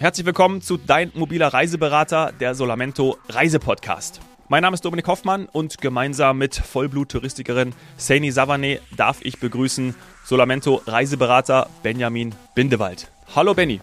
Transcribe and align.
Herzlich 0.00 0.24
willkommen 0.24 0.62
zu 0.62 0.78
Dein 0.78 1.12
mobiler 1.14 1.48
Reiseberater, 1.48 2.32
der 2.40 2.54
Solamento 2.54 3.18
Reisepodcast. 3.28 4.20
Mein 4.48 4.62
Name 4.62 4.72
ist 4.72 4.82
Dominik 4.82 5.06
Hoffmann 5.06 5.44
und 5.44 5.76
gemeinsam 5.82 6.38
mit 6.38 6.54
Vollblut-Touristikerin 6.54 7.74
Saini 7.98 8.30
Savane 8.30 8.80
darf 8.96 9.18
ich 9.20 9.40
begrüßen 9.40 9.94
Solamento 10.24 10.80
Reiseberater 10.86 11.68
Benjamin 11.82 12.34
Bindewald. 12.54 13.10
Hallo 13.36 13.52
Benny. 13.52 13.78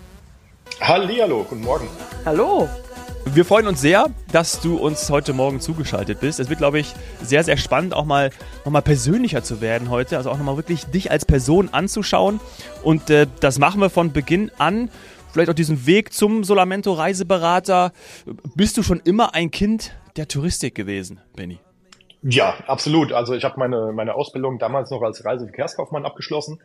Hallihallo, 0.82 1.46
guten 1.48 1.62
Morgen. 1.62 1.88
Hallo. 2.26 2.68
Wir 3.34 3.46
freuen 3.46 3.68
uns 3.68 3.82
sehr, 3.82 4.08
dass 4.32 4.60
du 4.60 4.78
uns 4.78 5.12
heute 5.12 5.34
Morgen 5.34 5.60
zugeschaltet 5.60 6.20
bist. 6.20 6.40
Es 6.40 6.50
wird, 6.50 6.58
glaube 6.58 6.80
ich, 6.80 6.96
sehr, 7.22 7.44
sehr 7.44 7.58
spannend, 7.58 7.94
auch 7.94 8.06
mal 8.06 8.32
nochmal 8.66 8.82
persönlicher 8.82 9.44
zu 9.44 9.62
werden 9.62 9.92
heute. 9.92 10.18
Also 10.18 10.32
auch 10.32 10.38
nochmal 10.38 10.58
wirklich 10.58 10.86
dich 10.86 11.12
als 11.12 11.26
Person 11.26 11.70
anzuschauen. 11.72 12.40
Und 12.84 13.12
äh, 13.12 13.28
das 13.40 13.60
machen 13.60 13.82
wir 13.82 13.92
von 13.92 14.14
Beginn 14.14 14.50
an. 14.58 14.90
Vielleicht 15.32 15.50
auch 15.50 15.56
diesen 15.56 15.86
Weg 15.86 16.14
zum 16.14 16.44
Solamento 16.44 16.94
Reiseberater. 16.94 17.92
Bist 18.56 18.78
du 18.78 18.84
schon 18.84 19.00
immer 19.00 19.34
ein 19.36 19.52
Kind 19.52 19.96
der 20.16 20.28
Touristik 20.28 20.76
gewesen, 20.76 21.20
Benny? 21.36 21.60
Ja, 22.24 22.56
absolut. 22.68 23.14
Also 23.14 23.36
ich 23.36 23.44
habe 23.44 23.60
meine, 23.60 23.92
meine 23.94 24.16
Ausbildung 24.16 24.58
damals 24.58 24.90
noch 24.90 25.02
als 25.02 25.24
Reiseverkehrskaufmann 25.24 26.06
abgeschlossen. 26.06 26.62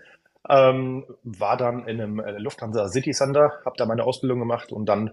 Ähm, 0.49 1.05
war 1.23 1.57
dann 1.57 1.87
in 1.87 2.01
einem 2.01 2.19
äh, 2.19 2.39
Lufthansa 2.39 2.89
City 2.89 3.13
Center, 3.13 3.53
habe 3.65 3.77
da 3.77 3.87
meine 3.87 4.03
Ausbildung 4.03 4.41
gemacht 4.41 4.73
und 4.73 4.87
dann 4.87 5.13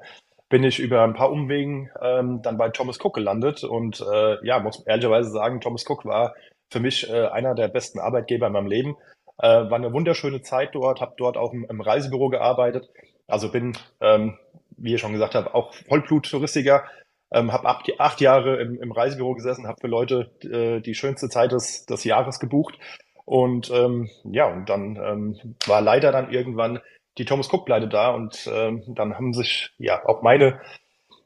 bin 0.49 0.63
ich 0.63 0.79
über 0.79 1.03
ein 1.03 1.13
paar 1.13 1.31
Umwegen 1.31 1.91
ähm, 2.01 2.41
dann 2.41 2.57
bei 2.57 2.69
Thomas 2.69 2.97
Cook 2.99 3.13
gelandet 3.13 3.63
und 3.63 4.01
äh, 4.01 4.43
ja, 4.43 4.59
muss 4.59 4.83
ehrlicherweise 4.87 5.29
sagen, 5.29 5.61
Thomas 5.61 5.87
Cook 5.87 6.05
war 6.05 6.33
für 6.71 6.79
mich 6.79 7.09
äh, 7.09 7.27
einer 7.27 7.53
der 7.53 7.67
besten 7.67 7.99
Arbeitgeber 7.99 8.47
in 8.47 8.53
meinem 8.53 8.67
Leben. 8.67 8.95
Äh, 9.37 9.69
war 9.69 9.75
eine 9.75 9.93
wunderschöne 9.93 10.41
Zeit 10.41 10.73
dort, 10.73 10.99
habe 10.99 11.13
dort 11.17 11.37
auch 11.37 11.53
im, 11.53 11.65
im, 11.69 11.81
Reisebüro 11.81 12.29
gearbeitet. 12.29 12.89
Also 13.29 13.51
bin, 13.51 13.77
ähm, 14.01 14.37
wie 14.77 14.95
ich 14.95 15.01
schon 15.01 15.13
gesagt 15.13 15.35
habe, 15.35 15.53
auch 15.53 15.73
Vollblut-Touristiker. 15.87 16.83
Ähm, 17.31 17.53
habe 17.53 17.67
acht, 17.67 17.87
acht 17.99 18.21
Jahre 18.21 18.59
im, 18.59 18.81
im 18.81 18.91
Reisebüro 18.91 19.35
gesessen, 19.35 19.67
habe 19.67 19.79
für 19.79 19.87
Leute 19.87 20.31
äh, 20.41 20.81
die 20.81 20.95
schönste 20.95 21.29
Zeit 21.29 21.51
des, 21.51 21.85
des 21.85 22.03
Jahres 22.03 22.39
gebucht. 22.39 22.79
Und 23.25 23.69
ähm, 23.69 24.09
ja, 24.23 24.47
und 24.47 24.67
dann 24.67 24.95
ähm, 24.95 25.55
war 25.67 25.81
leider 25.81 26.11
dann 26.11 26.31
irgendwann 26.31 26.79
die 27.19 27.25
Thomas 27.25 27.53
Cook 27.53 27.65
Pleite 27.65 27.87
da 27.87 28.09
und 28.09 28.49
ähm, 28.51 28.81
dann 28.87 29.13
haben 29.13 29.33
sich 29.33 29.69
ja 29.77 30.03
auch 30.07 30.23
meine, 30.23 30.59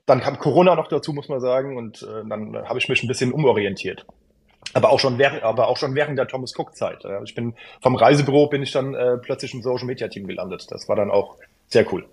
dann 0.06 0.20
kam 0.20 0.38
Corona 0.38 0.76
noch 0.76 0.90
dazu, 0.90 1.14
muss 1.14 1.30
man 1.30 1.40
sagen, 1.40 1.78
und 1.78 2.04
äh, 2.04 2.28
dann 2.28 2.58
habe 2.68 2.80
ich 2.80 2.90
mich 2.90 3.02
ein 3.04 3.08
bisschen 3.08 3.32
umorientiert. 3.32 4.06
Aber 4.74 4.90
auch 4.90 5.00
schon 5.00 5.18
während, 5.18 5.44
aber 5.44 5.70
auch 5.70 5.78
schon 5.78 5.96
während 5.96 6.18
der 6.18 6.28
Thomas 6.28 6.58
Cook 6.58 6.76
Zeit. 6.76 7.06
Ich 7.24 7.36
bin 7.36 7.56
vom 7.82 7.96
Reisebüro 7.96 8.48
bin 8.48 8.64
ich 8.64 8.72
dann 8.72 8.96
äh, 8.96 9.18
plötzlich 9.18 9.54
im 9.54 9.62
Social 9.62 9.86
Media 9.86 10.08
Team 10.08 10.28
gelandet. 10.28 10.66
Das 10.70 10.90
war 10.90 10.96
dann 10.96 11.12
auch 11.12 11.38
sehr 11.74 11.92
cool. 11.92 12.08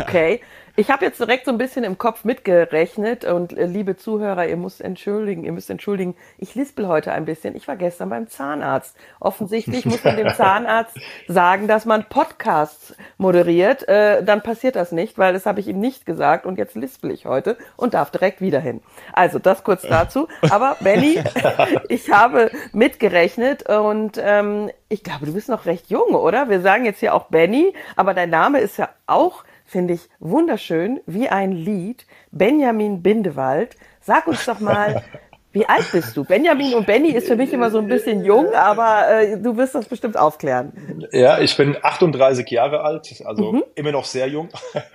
Okay. 0.00 0.40
Ich 0.76 0.90
habe 0.90 1.04
jetzt 1.04 1.20
direkt 1.20 1.44
so 1.44 1.52
ein 1.52 1.58
bisschen 1.58 1.84
im 1.84 1.98
Kopf 1.98 2.24
mitgerechnet 2.24 3.24
und 3.24 3.56
äh, 3.56 3.66
liebe 3.66 3.96
Zuhörer, 3.96 4.48
ihr 4.48 4.56
müsst 4.56 4.80
entschuldigen, 4.80 5.44
ihr 5.44 5.52
müsst 5.52 5.70
entschuldigen, 5.70 6.16
ich 6.36 6.56
lispel 6.56 6.88
heute 6.88 7.12
ein 7.12 7.26
bisschen. 7.26 7.54
Ich 7.54 7.68
war 7.68 7.76
gestern 7.76 8.08
beim 8.08 8.26
Zahnarzt. 8.26 8.96
Offensichtlich 9.20 9.86
muss 9.86 10.02
man 10.02 10.16
dem 10.16 10.30
Zahnarzt 10.34 10.98
sagen, 11.28 11.68
dass 11.68 11.84
man 11.84 12.06
Podcasts 12.08 12.96
moderiert. 13.18 13.86
Äh, 13.86 14.24
dann 14.24 14.42
passiert 14.42 14.74
das 14.74 14.90
nicht, 14.90 15.16
weil 15.16 15.32
das 15.32 15.46
habe 15.46 15.60
ich 15.60 15.68
ihm 15.68 15.78
nicht 15.78 16.06
gesagt 16.06 16.44
und 16.44 16.58
jetzt 16.58 16.74
lispel 16.74 17.12
ich 17.12 17.24
heute 17.24 17.56
und 17.76 17.94
darf 17.94 18.10
direkt 18.10 18.40
wieder 18.40 18.58
hin. 18.58 18.80
Also 19.12 19.38
das 19.38 19.62
kurz 19.62 19.82
dazu. 19.82 20.26
Aber 20.50 20.76
Benny, 20.80 21.22
ich 21.88 22.10
habe 22.10 22.50
mitgerechnet 22.72 23.68
und 23.68 24.20
ähm, 24.20 24.70
ich 24.88 25.04
glaube, 25.04 25.26
du 25.26 25.34
bist 25.34 25.48
noch 25.48 25.66
recht 25.66 25.88
jung, 25.88 26.16
oder? 26.16 26.48
Wir 26.48 26.62
sagen 26.62 26.84
jetzt 26.84 26.98
hier 26.98 27.14
auch 27.14 27.26
Benny, 27.26 27.74
aber 27.94 28.12
dein 28.12 28.30
Name 28.30 28.58
ist 28.58 28.76
ja 28.76 28.88
auch 29.06 29.44
finde 29.74 29.94
ich 29.94 30.08
wunderschön, 30.20 31.00
wie 31.04 31.28
ein 31.28 31.50
Lied. 31.50 32.06
Benjamin 32.30 33.02
Bindewald. 33.02 33.74
Sag 34.00 34.28
uns 34.28 34.46
doch 34.46 34.60
mal, 34.60 35.02
wie 35.52 35.66
alt 35.66 35.90
bist 35.90 36.16
du? 36.16 36.22
Benjamin 36.22 36.74
und 36.74 36.86
Benny 36.86 37.08
ist 37.08 37.26
für 37.26 37.34
mich 37.34 37.52
immer 37.52 37.72
so 37.72 37.78
ein 37.78 37.88
bisschen 37.88 38.24
jung, 38.24 38.54
aber 38.54 39.10
äh, 39.10 39.36
du 39.36 39.56
wirst 39.56 39.74
das 39.74 39.86
bestimmt 39.86 40.16
aufklären. 40.16 40.72
Ja, 41.10 41.40
ich 41.40 41.56
bin 41.56 41.76
38 41.82 42.48
Jahre 42.48 42.82
alt, 42.82 43.20
also 43.24 43.50
mhm. 43.50 43.64
immer 43.74 43.90
noch 43.90 44.04
sehr 44.04 44.28
jung. 44.28 44.48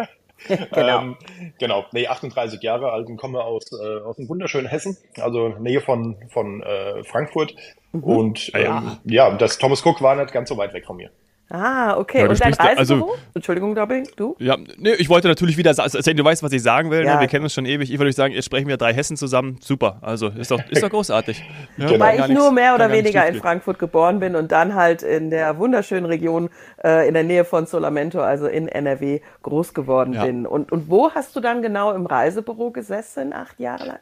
genau. 0.48 1.02
Ähm, 1.02 1.18
genau, 1.60 1.86
nee, 1.92 2.08
38 2.08 2.62
Jahre 2.62 2.94
alt 2.94 3.08
und 3.08 3.18
komme 3.18 3.42
aus, 3.42 3.66
äh, 3.74 4.00
aus 4.00 4.16
dem 4.16 4.30
wunderschönen 4.30 4.68
Hessen, 4.68 4.96
also 5.20 5.50
Nähe 5.60 5.82
von, 5.82 6.16
von 6.30 6.64
äh, 6.64 7.04
Frankfurt. 7.04 7.54
Mhm. 7.92 8.04
Und 8.04 8.52
ähm, 8.54 8.64
ja. 8.64 9.00
ja, 9.04 9.32
das 9.32 9.58
Thomas 9.58 9.86
Cook 9.86 10.02
war 10.02 10.16
nicht 10.16 10.32
ganz 10.32 10.48
so 10.48 10.56
weit 10.56 10.74
weg 10.74 10.86
von 10.86 10.96
mir. 10.96 11.10
Ah, 11.52 11.98
okay. 11.98 12.20
Ja, 12.20 12.30
und 12.30 12.40
dein 12.40 12.54
Reisebüro? 12.54 13.06
Also, 13.08 13.18
Entschuldigung, 13.34 13.74
Dobbing, 13.74 14.08
du? 14.16 14.36
Ja, 14.38 14.56
nee, 14.78 14.94
ich 14.94 15.10
wollte 15.10 15.28
natürlich 15.28 15.58
wieder 15.58 15.74
sagen, 15.74 15.90
also, 15.92 16.14
du 16.14 16.24
weißt, 16.24 16.44
was 16.44 16.52
ich 16.52 16.62
sagen 16.62 16.92
will. 16.92 17.00
Ne? 17.00 17.08
Ja. 17.08 17.16
Ne? 17.16 17.22
Wir 17.22 17.28
kennen 17.28 17.44
uns 17.44 17.56
schon 17.56 17.66
ewig. 17.66 17.92
Ich 17.92 17.98
würde 17.98 18.14
sagen, 18.14 18.34
jetzt 18.34 18.46
sprechen 18.46 18.68
wir 18.68 18.78
drei 18.78 18.94
Hessen 18.94 19.18
zusammen. 19.18 19.58
Super. 19.60 19.98
Also 20.02 20.28
ist 20.28 20.52
doch, 20.52 20.62
ist 20.70 20.84
doch 20.84 20.92
großartig. 20.92 21.44
Ja, 21.78 21.88
genau. 21.88 22.00
Weil 22.00 22.20
ich 22.20 22.28
nichts, 22.28 22.42
nur 22.42 22.52
mehr 22.52 22.76
oder 22.76 22.92
weniger 22.92 23.28
in 23.28 23.36
Frankfurt 23.36 23.80
geboren 23.80 24.20
bin 24.20 24.36
und 24.36 24.52
dann 24.52 24.76
halt 24.76 25.02
in 25.02 25.32
der 25.32 25.58
wunderschönen 25.58 26.06
Region 26.06 26.50
äh, 26.84 27.08
in 27.08 27.16
der 27.16 27.24
Nähe 27.24 27.46
von 27.46 27.66
Solamento, 27.66 28.22
also 28.22 28.46
in 28.46 28.68
NRW, 28.68 29.22
groß 29.42 29.74
geworden 29.74 30.14
ja. 30.14 30.26
bin. 30.26 30.46
Und, 30.46 30.72
und 30.72 30.90
wo 30.90 31.12
hast 31.12 31.36
du 31.36 31.40
dann 31.40 31.64
genau 31.64 31.94
im 31.94 32.06
Reisebüro 32.06 32.70
gesessen, 32.70 33.34
acht 33.34 33.60
Jahre 33.60 33.86
lang? 33.88 34.00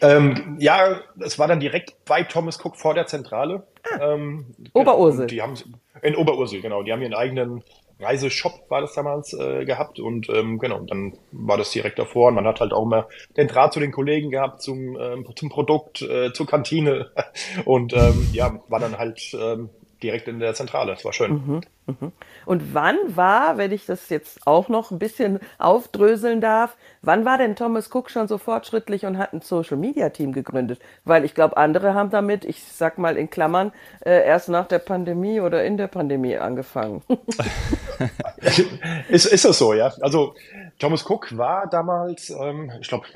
Ähm, 0.00 0.56
ja, 0.58 1.00
es 1.20 1.38
war 1.38 1.48
dann 1.48 1.60
direkt 1.60 2.04
bei 2.04 2.22
Thomas 2.22 2.58
Cook 2.64 2.76
vor 2.76 2.94
der 2.94 3.06
Zentrale. 3.06 3.66
Ah, 3.98 4.12
ähm, 4.14 4.46
Oberursel. 4.72 5.26
Die 5.26 5.42
haben 5.42 5.54
in 6.02 6.16
Oberursel, 6.16 6.60
genau. 6.60 6.82
Die 6.82 6.92
haben 6.92 7.02
ihren 7.02 7.14
eigenen 7.14 7.62
Reiseshop 8.02 8.68
war 8.68 8.80
das 8.80 8.94
damals 8.94 9.32
äh, 9.32 9.64
gehabt 9.64 10.00
und 10.00 10.28
ähm, 10.28 10.58
genau, 10.58 10.80
dann 10.80 11.16
war 11.30 11.56
das 11.56 11.70
direkt 11.70 11.98
davor 11.98 12.28
und 12.28 12.34
man 12.34 12.46
hat 12.46 12.60
halt 12.60 12.72
auch 12.72 12.82
immer 12.82 13.08
den 13.36 13.48
Draht 13.48 13.72
zu 13.72 13.80
den 13.80 13.92
Kollegen 13.92 14.30
gehabt, 14.30 14.60
zum, 14.60 14.98
ähm, 15.00 15.26
zum 15.36 15.48
Produkt, 15.48 16.02
äh, 16.02 16.32
zur 16.32 16.46
Kantine 16.46 17.10
und 17.64 17.92
ähm, 17.92 18.28
ja, 18.32 18.60
war 18.68 18.80
dann 18.80 18.98
halt 18.98 19.20
ähm, 19.40 19.70
direkt 20.02 20.28
in 20.28 20.40
der 20.40 20.54
Zentrale. 20.54 20.92
Das 20.92 21.04
war 21.04 21.12
schön. 21.12 21.32
Mhm, 21.32 21.60
mhm. 21.86 22.12
Und 22.46 22.74
wann 22.74 22.96
war, 23.06 23.58
wenn 23.58 23.72
ich 23.72 23.86
das 23.86 24.08
jetzt 24.08 24.46
auch 24.46 24.68
noch 24.68 24.90
ein 24.90 24.98
bisschen 24.98 25.40
aufdröseln 25.58 26.40
darf, 26.40 26.76
wann 27.02 27.24
war 27.24 27.38
denn 27.38 27.56
Thomas 27.56 27.94
Cook 27.94 28.10
schon 28.10 28.28
so 28.28 28.38
fortschrittlich 28.38 29.06
und 29.06 29.18
hat 29.18 29.32
ein 29.32 29.40
Social 29.40 29.76
Media 29.76 30.10
Team 30.10 30.32
gegründet? 30.32 30.80
Weil 31.04 31.24
ich 31.24 31.34
glaube, 31.34 31.56
andere 31.56 31.94
haben 31.94 32.10
damit, 32.10 32.44
ich 32.44 32.64
sag 32.64 32.98
mal 32.98 33.16
in 33.16 33.30
Klammern, 33.30 33.72
äh, 34.04 34.26
erst 34.26 34.48
nach 34.48 34.66
der 34.66 34.80
Pandemie 34.80 35.40
oder 35.40 35.64
in 35.64 35.76
der 35.76 35.88
Pandemie 35.88 36.36
angefangen. 36.36 37.02
ist, 39.08 39.26
ist 39.26 39.44
das 39.44 39.58
so, 39.58 39.74
ja? 39.74 39.92
Also 40.00 40.34
Thomas 40.78 41.08
Cook 41.08 41.36
war 41.36 41.68
damals, 41.68 42.30
ähm, 42.30 42.72
ich 42.80 42.88
glaube, 42.88 43.06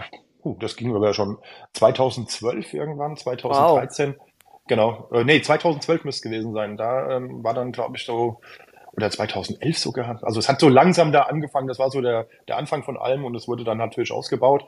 das 0.60 0.76
ging 0.76 0.94
aber 0.94 1.12
schon 1.14 1.38
2012 1.72 2.74
irgendwann, 2.74 3.16
2013. 3.16 4.14
Wow. 4.16 4.26
Genau. 4.68 5.08
Äh, 5.12 5.24
nee, 5.24 5.40
2012 5.40 6.04
müsste 6.04 6.18
es 6.18 6.22
gewesen 6.22 6.52
sein. 6.52 6.76
Da 6.76 7.16
ähm, 7.16 7.42
war 7.44 7.54
dann, 7.54 7.72
glaube 7.72 7.96
ich, 7.96 8.04
so, 8.04 8.40
oder 8.96 9.10
2011 9.10 9.78
sogar. 9.78 10.18
Also 10.22 10.38
es 10.40 10.48
hat 10.48 10.60
so 10.60 10.68
langsam 10.68 11.12
da 11.12 11.22
angefangen. 11.22 11.68
Das 11.68 11.78
war 11.78 11.90
so 11.90 12.00
der, 12.00 12.26
der 12.48 12.56
Anfang 12.56 12.82
von 12.82 12.96
allem 12.96 13.24
und 13.24 13.34
es 13.34 13.46
wurde 13.46 13.64
dann 13.64 13.78
natürlich 13.78 14.12
ausgebaut, 14.12 14.64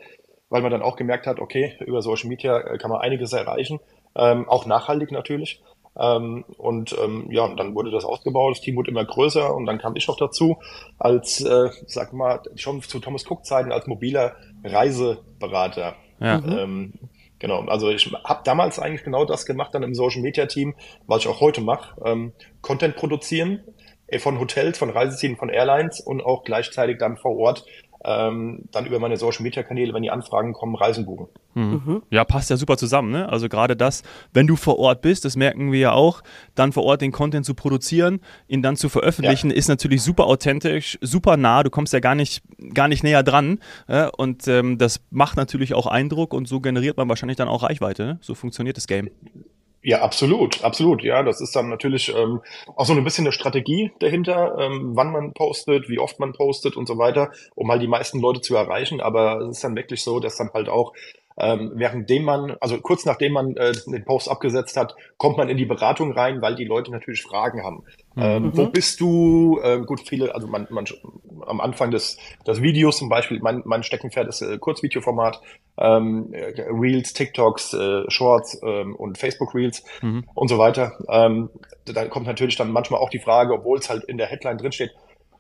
weil 0.51 0.63
man 0.63 0.71
dann 0.71 0.83
auch 0.83 0.97
gemerkt 0.97 1.27
hat, 1.27 1.41
okay, 1.41 1.77
über 1.81 2.03
Social 2.03 2.29
Media 2.29 2.59
äh, 2.59 2.79
kann 2.79 2.91
man 2.91 3.01
einiges 3.01 3.33
erreichen. 3.33 3.81
Ähm, 4.15 4.49
auch 4.49 4.67
nachhaltig 4.67 5.11
natürlich. 5.13 5.63
Ähm, 5.99 6.45
und 6.59 6.97
ähm, 7.03 7.27
ja, 7.31 7.53
dann 7.55 7.75
wurde 7.75 7.91
das 7.91 8.05
ausgebaut, 8.05 8.57
das 8.57 8.61
Team 8.61 8.77
wurde 8.77 8.91
immer 8.91 9.05
größer 9.05 9.53
und 9.55 9.67
dann 9.67 9.79
kam 9.79 9.97
ich 9.97 10.07
noch 10.07 10.17
dazu 10.17 10.59
als, 10.99 11.41
äh, 11.41 11.71
sag 11.87 12.13
mal, 12.13 12.41
schon 12.55 12.83
zu 12.83 13.01
Thomas 13.01 13.29
Cook 13.29 13.45
Zeiten 13.45 13.73
als 13.73 13.89
mobiler 13.89 14.37
Reiseberater. 14.63 15.97
Ja. 16.21 16.39
Ähm, 16.39 16.93
Genau, 17.39 17.65
also 17.67 17.91
ich 17.91 18.13
habe 18.25 18.41
damals 18.45 18.79
eigentlich 18.79 19.05
genau 19.05 19.25
das 19.25 19.47
gemacht 19.47 19.75
dann 19.75 19.83
im 19.83 19.95
Social 19.95 20.23
Media 20.23 20.47
Team, 20.47 20.75
was 21.07 21.23
ich 21.23 21.29
auch 21.29 21.41
heute 21.41 21.61
mache. 21.61 22.01
Ähm, 22.05 22.33
Content 22.63 22.97
produzieren 22.97 23.63
äh, 24.09 24.19
von 24.19 24.41
Hotels, 24.41 24.79
von 24.79 24.91
Reisezielen, 24.91 25.37
von 25.37 25.49
Airlines 25.49 26.01
und 26.01 26.21
auch 26.21 26.43
gleichzeitig 26.43 26.99
dann 26.99 27.17
vor 27.17 27.37
Ort 27.37 27.65
ähm, 28.09 28.63
dann 28.73 28.87
über 28.87 28.99
meine 28.99 29.19
Social 29.19 29.43
Media 29.43 29.63
Kanäle, 29.63 29.93
wenn 29.93 30.03
die 30.03 30.11
Anfragen 30.11 30.55
kommen, 30.55 30.75
Reisen 30.75 31.05
buchen. 31.05 31.29
Mhm. 31.55 31.83
mhm. 31.85 32.03
Ja, 32.11 32.25
passt 32.25 32.49
ja 32.49 32.57
super 32.57 32.79
zusammen. 32.79 33.13
Ne? 33.13 33.29
Also 33.29 33.49
gerade 33.49 33.77
das, 33.77 34.03
wenn 34.33 34.47
du 34.47 34.57
vor 34.57 34.79
Ort 34.79 35.03
bist, 35.03 35.25
das 35.25 35.37
merken 35.37 35.71
wir 35.73 35.79
ja 35.79 35.93
auch, 35.93 36.23
dann 36.55 36.73
vor 36.73 36.85
Ort 36.85 37.03
den 37.03 37.13
Content 37.13 37.45
zu 37.45 37.55
produzieren, 37.55 38.21
ihn 38.47 38.63
dann 38.63 38.77
zu 38.77 38.89
veröffentlichen, 38.89 39.51
ja. 39.51 39.57
ist 39.57 39.69
natürlich 39.69 40.03
super 40.03 40.27
authentisch, 40.27 40.99
super 41.03 41.37
nah. 41.37 41.63
Du 41.63 41.71
kommst 41.71 41.93
ja 41.93 42.01
gar 42.01 42.15
nicht, 42.15 42.43
gar 42.73 42.89
nicht 42.89 43.05
näher 43.05 43.23
dran. 43.23 43.59
Ja? 43.89 44.09
Und 44.17 44.49
ähm, 44.49 44.79
das 44.79 45.01
macht 45.11 45.37
natürlich 45.37 45.75
auch 45.75 45.87
Eindruck 45.87 46.33
und 46.33 46.49
so 46.49 46.61
generiert 46.61 46.97
man 46.97 47.09
wahrscheinlich 47.09 47.37
dann 47.37 47.49
auch 47.49 47.63
Reichweite. 47.63 48.05
Ne? 48.05 48.19
So 48.23 48.35
funktioniert 48.35 48.79
das 48.79 48.87
Game. 48.87 49.11
Ja, 49.83 50.03
absolut, 50.03 50.65
absolut. 50.65 51.03
Ja, 51.05 51.23
das 51.23 51.41
ist 51.41 51.55
dann 51.55 51.69
natürlich 51.69 52.13
ähm, 52.15 52.41
auch 52.77 52.85
so 52.85 52.93
ein 52.93 53.05
bisschen 53.05 53.27
eine 53.27 53.33
Strategie 53.33 53.93
dahinter, 54.01 54.57
ähm, 54.59 54.97
wann 54.97 55.13
man 55.13 55.33
postet, 55.33 55.89
wie 55.89 56.01
oft 56.01 56.19
man 56.19 56.33
postet 56.33 56.77
und 56.77 56.87
so 56.87 56.99
weiter, 56.99 57.31
um 57.55 57.71
halt 57.71 57.81
die 57.81 57.87
meisten 57.87 58.21
Leute 58.21 58.41
zu 58.41 58.57
erreichen. 58.57 59.01
Aber 59.01 59.41
es 59.43 59.59
ist 59.59 59.65
dann 59.65 59.77
wirklich 59.77 60.03
so, 60.03 60.19
dass 60.19 60.37
dann 60.37 60.51
halt 60.53 60.69
auch 60.69 60.93
ähm, 61.39 61.73
währenddem 61.75 62.25
man, 62.25 62.57
also 62.61 62.79
kurz 62.79 63.05
nachdem 63.05 63.33
man 63.33 63.57
äh, 63.57 63.73
den 63.87 64.05
Post 64.05 64.29
abgesetzt 64.29 64.77
hat, 64.77 64.95
kommt 65.17 65.37
man 65.37 65.49
in 65.49 65.57
die 65.57 65.67
Beratung 65.67 66.13
rein, 66.13 66.43
weil 66.43 66.57
die 66.57 66.65
Leute 66.65 66.91
natürlich 66.91 67.23
Fragen 67.23 67.63
haben. 67.63 67.85
Mhm. 68.15 68.23
Ähm, 68.23 68.51
wo 68.55 68.67
bist 68.67 69.01
du? 69.01 69.61
Ähm, 69.63 69.87
gut, 69.87 70.01
viele, 70.01 70.35
also 70.35 70.49
man, 70.49 70.67
man 70.71 70.87
am 71.47 71.61
Anfang 71.61 71.91
des, 71.91 72.19
des 72.47 72.61
Videos 72.61 72.99
zum 72.99 73.09
Beispiel, 73.09 73.39
mein, 73.41 73.63
mein 73.65 73.83
Steckenpferd 73.83 74.29
ist 74.29 74.43
äh, 74.43 74.59
Kurzvideoformat, 74.59 75.41
ähm, 75.79 76.33
Reels, 76.33 77.13
TikToks, 77.13 77.75
äh, 77.75 78.11
Shorts 78.11 78.61
ähm, 78.65 78.97
und 78.97 79.19
Facebook 79.19 79.55
Reels 79.55 79.85
mhm. 80.03 80.25
und 80.35 80.49
so 80.49 80.59
weiter. 80.59 80.99
Ähm, 81.09 81.51
da 81.85 82.07
kommt 82.07 82.27
natürlich 82.27 82.57
dann 82.57 82.73
manchmal 82.73 83.01
auch 83.01 83.11
die 83.11 83.21
Frage, 83.21 83.55
obwohl 83.55 83.79
es 83.79 83.89
halt 83.89 84.05
in 84.05 84.19
der 84.19 84.27
Headline 84.27 84.59
drinsteht, 84.59 84.91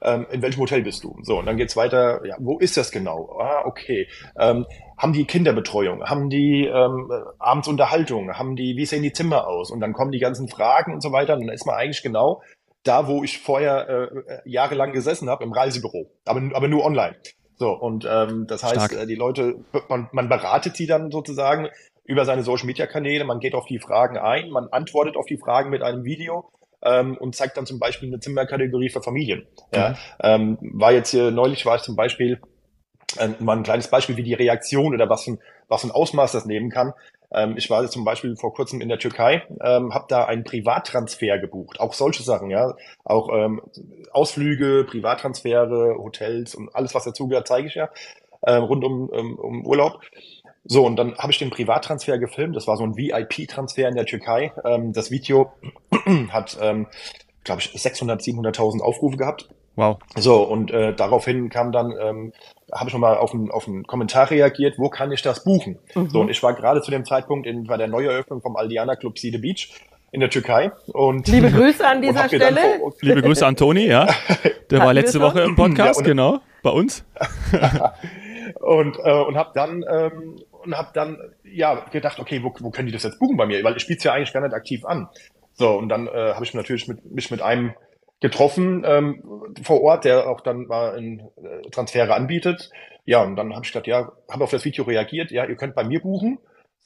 ähm, 0.01 0.27
in 0.31 0.43
welchem 0.43 0.61
Hotel 0.61 0.83
bist 0.83 1.05
du? 1.05 1.17
So, 1.23 1.39
und 1.39 1.47
dann 1.47 1.57
geht's 1.57 1.77
weiter, 1.77 2.25
ja, 2.25 2.37
wo 2.39 2.59
ist 2.59 2.77
das 2.77 2.91
genau? 2.91 3.39
Ah, 3.41 3.63
okay. 3.65 4.09
Ähm, 4.39 4.67
haben 4.97 5.13
die 5.13 5.25
Kinderbetreuung? 5.25 6.05
Haben 6.05 6.31
die 6.31 6.67
ähm, 6.67 7.11
abends 7.39 7.69
Unterhaltung? 7.69 8.33
Haben 8.37 8.57
die, 8.57 8.77
wie 8.77 8.87
sehen 8.87 9.03
die 9.03 9.13
Zimmer 9.13 9.47
aus? 9.47 9.71
Und 9.71 9.81
dann 9.81 9.93
kommen 9.93 10.13
die 10.13 10.19
ganzen 10.19 10.49
Fragen 10.49 10.93
und 10.93 11.03
so 11.03 11.13
weiter. 11.13 11.35
Und 11.35 11.47
dann 11.47 11.55
ist 11.55 11.67
man 11.67 11.77
eigentlich 11.77 12.03
genau 12.03 12.43
da, 12.85 13.07
wo 13.07 13.23
ich 13.23 13.39
vorher 13.39 13.89
äh, 13.89 14.09
jahrelang 14.45 14.93
gesessen 14.93 15.29
habe, 15.29 15.45
im 15.45 15.53
Reisebüro. 15.53 16.11
Aber, 16.25 16.41
aber 16.55 16.69
nur 16.69 16.85
online. 16.85 17.17
So, 17.57 17.71
und 17.73 18.07
ähm, 18.11 18.47
das 18.47 18.63
heißt. 18.63 18.93
Äh, 18.93 19.07
die 19.07 19.17
Leute, 19.17 19.57
man, 19.89 20.09
man 20.13 20.29
beratet 20.29 20.77
sie 20.77 20.87
dann 20.87 21.11
sozusagen 21.11 21.69
über 22.05 22.25
seine 22.25 22.43
Social 22.43 22.67
Media 22.67 22.87
Kanäle, 22.87 23.25
man 23.25 23.41
geht 23.41 23.55
auf 23.55 23.67
die 23.67 23.79
Fragen 23.79 24.17
ein, 24.17 24.51
man 24.51 24.69
antwortet 24.69 25.17
auf 25.17 25.27
die 25.27 25.37
Fragen 25.37 25.69
mit 25.69 25.83
einem 25.83 26.05
Video 26.05 26.51
ähm, 26.83 27.17
und 27.17 27.35
zeigt 27.35 27.57
dann 27.57 27.67
zum 27.67 27.79
Beispiel 27.79 28.09
eine 28.09 28.21
Zimmerkategorie 28.21 28.91
für 28.91 29.03
Familien. 29.03 29.47
Ja, 29.75 29.97
ähm, 30.21 30.59
war 30.61 30.93
jetzt 30.93 31.11
hier 31.11 31.31
neulich 31.31 31.67
war 31.67 31.77
ich 31.77 31.83
zum 31.83 31.97
Beispiel 31.97 32.41
äh, 33.19 33.29
mal 33.41 33.57
ein 33.57 33.63
kleines 33.63 33.89
Beispiel, 33.89 34.17
wie 34.17 34.23
die 34.23 34.35
Reaktion 34.35 34.95
oder 34.95 35.09
was 35.09 35.25
für, 35.25 35.39
was 35.69 35.83
für 35.83 35.89
ein 35.89 35.93
Ausmaß 35.93 36.33
das 36.33 36.47
nehmen 36.47 36.71
kann. 36.71 36.93
Ähm, 37.31 37.57
ich 37.57 37.69
war 37.69 37.83
jetzt 37.83 37.93
zum 37.93 38.05
Beispiel 38.05 38.37
vor 38.37 38.55
kurzem 38.55 38.81
in 38.81 38.89
der 38.89 38.99
Türkei, 38.99 39.43
ähm, 39.63 39.93
habe 39.93 40.07
da 40.09 40.25
einen 40.25 40.45
Privattransfer 40.45 41.39
gebucht, 41.39 41.79
auch 41.79 41.93
solche 41.93 42.23
Sachen, 42.23 42.51
ja, 42.51 42.75
auch 43.05 43.29
ähm, 43.33 43.61
Ausflüge, 44.13 44.87
Privattransfere, 44.89 45.97
Hotels 45.99 46.55
und 46.55 46.75
alles, 46.75 46.95
was 46.95 47.05
dazugehört, 47.05 47.47
zeige 47.47 47.69
ich 47.69 47.75
ja 47.75 47.91
ähm, 48.47 48.63
rund 48.63 48.85
um, 48.85 49.09
um, 49.09 49.39
um 49.39 49.67
Urlaub. 49.67 50.01
So, 50.71 50.85
und 50.85 50.97
dann 50.97 51.17
habe 51.17 51.33
ich 51.33 51.39
den 51.39 51.51
Privattransfer 51.51 52.19
gefilmt. 52.19 52.55
Das 52.55 52.67
war 52.67 52.77
so 52.77 52.85
ein 52.85 52.97
VIP-Transfer 52.97 53.89
in 53.89 53.95
der 53.95 54.05
Türkei. 54.05 54.53
Ähm, 54.65 54.93
das 54.93 55.11
Video 55.11 55.53
hat, 56.31 56.59
ähm, 56.61 56.87
glaube 57.43 57.63
ich, 57.63 57.73
600, 57.73 58.21
700.000 58.21 58.81
Aufrufe 58.81 59.17
gehabt. 59.17 59.49
Wow. 59.77 59.99
So, 60.17 60.43
und 60.43 60.71
äh, 60.71 60.93
daraufhin 60.95 61.49
kam 61.49 61.73
dann, 61.73 61.95
ähm, 61.99 62.33
habe 62.73 62.89
ich 62.89 62.93
nochmal 62.93 63.17
auf 63.17 63.33
einen, 63.33 63.51
auf 63.51 63.67
einen 63.67 63.87
Kommentar 63.87 64.31
reagiert, 64.31 64.75
wo 64.77 64.91
kann 64.91 65.11
ich 65.11 65.23
das 65.23 65.45
buchen? 65.45 65.79
Mhm. 65.95 66.11
So, 66.11 66.21
und 66.21 66.29
ich 66.29 66.43
war 66.43 66.53
gerade 66.53 66.83
zu 66.83 66.91
dem 66.91 67.05
Zeitpunkt 67.05 67.47
in, 67.47 67.65
bei 67.65 67.77
der 67.77 67.89
Neueröffnung 67.89 68.43
vom 68.43 68.57
Aldiana 68.57 68.97
Club 68.97 69.19
Sea 69.19 69.33
the 69.33 69.39
Beach 69.39 69.73
in 70.11 70.21
der 70.21 70.31
Türkei. 70.31 70.73
Und, 70.89 71.29
Liebe 71.29 71.51
Grüße 71.53 71.87
an 71.87 72.03
dieser 72.03 72.27
Stelle. 72.29 72.61
Vor, 72.81 72.93
Liebe 73.01 73.23
Grüße 73.23 73.47
an 73.47 73.57
Toni, 73.57 73.87
ja. 73.87 74.07
Der 74.71 74.81
war 74.81 74.93
letzte 74.93 75.21
Woche 75.21 75.41
im 75.41 75.57
Podcast, 75.57 76.01
ja, 76.01 76.07
genau, 76.07 76.41
bei 76.63 76.71
uns. 76.71 77.05
und 78.61 78.99
äh, 79.03 79.23
und 79.23 79.37
habe 79.37 79.51
dann 79.55 79.85
ähm, 79.89 80.37
und 80.69 80.77
habe 80.77 80.91
dann 80.93 81.19
ja 81.45 81.87
gedacht, 81.91 82.19
okay, 82.19 82.43
wo, 82.43 82.55
wo 82.61 82.71
können 82.71 82.87
die 82.87 82.93
das 82.93 83.03
jetzt 83.03 83.19
buchen 83.19 83.39
bei 83.39 83.47
mir? 83.47 83.65
Weil 83.65 83.77
ich 83.77 83.83
spiele 83.83 83.97
es 83.97 84.05
ja 84.05 84.13
eigentlich 84.13 84.35
gar 84.35 84.43
nicht 84.43 84.55
aktiv 84.55 84.85
an. 84.85 85.09
So, 85.55 85.71
und 85.77 85.89
dann 85.89 86.07
äh, 86.07 86.35
habe 86.35 86.45
ich 86.45 86.53
natürlich 86.53 86.87
mit, 86.89 87.11
mich 87.11 87.31
mit 87.31 87.41
einem 87.41 87.75
getroffen 88.21 88.85
ähm, 88.87 89.23
vor 89.63 89.83
Ort, 89.83 90.05
der 90.05 90.29
auch 90.29 90.43
dann 90.43 90.67
mal 90.67 90.99
in 90.99 91.21
äh, 91.21 91.71
Transfere 91.71 92.15
anbietet. 92.15 92.71
Ja, 93.07 93.23
und 93.23 93.37
dann 93.37 93.55
habe 93.55 93.65
ich 93.65 93.73
gesagt, 93.73 93.87
ja, 93.87 94.13
habe 94.31 94.45
auf 94.45 94.51
das 94.51 94.65
Video 94.67 94.85
reagiert, 94.85 95.31
ja, 95.31 95.47
ihr 95.47 95.57
könnt 95.57 95.75
bei 95.75 95.85
mir 95.85 96.01
buchen. 96.01 96.39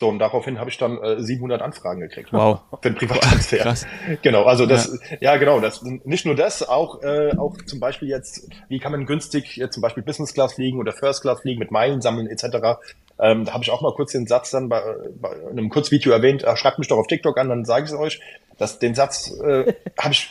So, 0.03 0.09
und 0.09 0.19
daraufhin 0.19 0.59
habe 0.59 0.69
ich 0.69 0.79
dann 0.79 1.01
äh, 1.01 1.23
700 1.23 1.63
Anfragen 1.63 2.01
gekriegt. 2.01 2.33
Wow. 2.33 2.63
Für 2.73 2.91
den 2.91 2.97
Privattransfer. 2.97 3.59
Krass. 3.59 3.87
Genau, 4.23 4.43
also 4.43 4.67
das, 4.67 4.99
ja. 5.11 5.17
ja, 5.21 5.37
genau, 5.37 5.61
das, 5.61 5.85
nicht 5.85 6.27
nur 6.27 6.35
das, 6.35 6.69
auch, 6.69 7.05
äh, 7.05 7.37
auch 7.39 7.57
zum 7.67 7.79
Beispiel 7.79 8.09
jetzt, 8.09 8.49
wie 8.69 8.81
kann 8.81 8.91
man 8.91 9.07
günstig 9.07 9.57
jetzt 9.57 9.75
zum 9.75 9.81
Beispiel 9.81 10.03
Business 10.03 10.35
Class 10.35 10.55
fliegen 10.55 10.81
oder 10.81 10.91
First 10.91 11.23
Class 11.23 11.43
fliegen 11.43 11.61
mit 11.61 11.71
Meilen 11.71 12.01
sammeln 12.01 12.27
etc. 12.27 12.81
Ähm, 13.21 13.45
da 13.45 13.53
habe 13.53 13.63
ich 13.63 13.71
auch 13.71 13.81
mal 13.81 13.95
kurz 13.95 14.11
den 14.11 14.27
Satz 14.27 14.51
dann 14.51 14.69
bei, 14.69 14.83
bei 15.21 15.31
einem 15.49 15.69
Kurzvideo 15.69 16.11
erwähnt, 16.11 16.43
äh, 16.43 16.57
schreibt 16.57 16.81
mich 16.81 16.89
doch 16.89 16.99
auf 16.99 17.07
TikTok 17.07 17.39
an, 17.39 17.49
dann 17.49 17.65
sage 17.65 17.85
ich 17.85 17.93
es 17.93 17.97
euch. 17.97 18.21
Das, 18.59 18.81
den 18.81 18.97
Satz 18.97 19.33
äh, 19.41 19.73
habe 20.01 20.15
ich, 20.15 20.31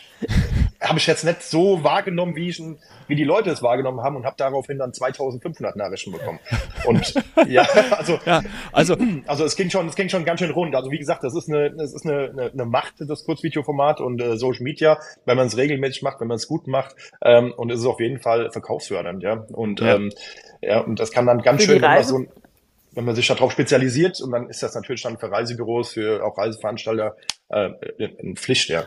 hab 0.81 0.97
ich 0.97 1.05
jetzt 1.05 1.23
nicht 1.23 1.43
so 1.43 1.83
wahrgenommen, 1.83 2.35
wie, 2.35 2.49
ich, 2.49 2.61
wie 3.07 3.15
die 3.15 3.23
Leute 3.23 3.51
es 3.51 3.61
wahrgenommen 3.61 4.01
haben 4.01 4.15
und 4.15 4.25
habe 4.25 4.35
daraufhin 4.37 4.79
dann 4.79 4.93
2500 4.93 5.75
Nachrichten 5.75 6.11
bekommen. 6.11 6.39
Und 6.85 7.13
ja, 7.47 7.67
also, 7.91 8.19
ja, 8.25 8.41
also, 8.71 8.97
also 9.27 9.45
es 9.45 9.55
ging 9.55 9.69
schon, 9.69 9.87
es 9.87 9.95
ging 9.95 10.09
schon 10.09 10.25
ganz 10.25 10.39
schön 10.39 10.49
rund. 10.49 10.75
Also 10.75 10.89
wie 10.89 10.97
gesagt, 10.97 11.23
das 11.23 11.35
ist 11.35 11.47
eine, 11.49 11.71
das 11.71 11.93
ist 11.93 12.05
eine, 12.05 12.31
eine, 12.31 12.51
eine 12.51 12.65
Macht, 12.65 12.95
das 12.99 13.23
Kurzvideoformat 13.25 14.01
und 14.01 14.19
äh, 14.19 14.37
Social 14.37 14.63
Media, 14.63 14.99
wenn 15.25 15.37
man 15.37 15.47
es 15.47 15.55
regelmäßig 15.55 16.01
macht, 16.01 16.19
wenn 16.19 16.27
man 16.27 16.37
es 16.37 16.47
gut 16.47 16.67
macht. 16.67 16.95
Ähm, 17.23 17.53
und 17.55 17.71
es 17.71 17.79
ist 17.79 17.85
auf 17.85 17.99
jeden 17.99 18.19
Fall 18.19 18.51
verkaufsfördernd, 18.51 19.21
ja. 19.21 19.45
Und 19.53 19.81
ja. 19.81 19.95
Ähm, 19.95 20.11
ja, 20.61 20.79
und 20.79 20.99
das 20.99 21.11
kann 21.11 21.27
dann 21.27 21.41
ganz 21.41 21.63
schön 21.63 21.77
immer 21.77 22.03
so 22.03 22.19
ein 22.19 22.27
wenn 22.93 23.05
man 23.05 23.15
sich 23.15 23.27
darauf 23.27 23.51
spezialisiert 23.53 24.19
und 24.19 24.31
dann 24.31 24.49
ist 24.49 24.63
das 24.63 24.75
natürlich 24.75 25.01
dann 25.01 25.17
für 25.17 25.31
Reisebüros, 25.31 25.93
für 25.93 26.25
auch 26.25 26.37
Reiseveranstalter 26.37 27.15
äh, 27.47 27.69
eine 27.99 28.35
Pflicht, 28.35 28.69
ja. 28.69 28.83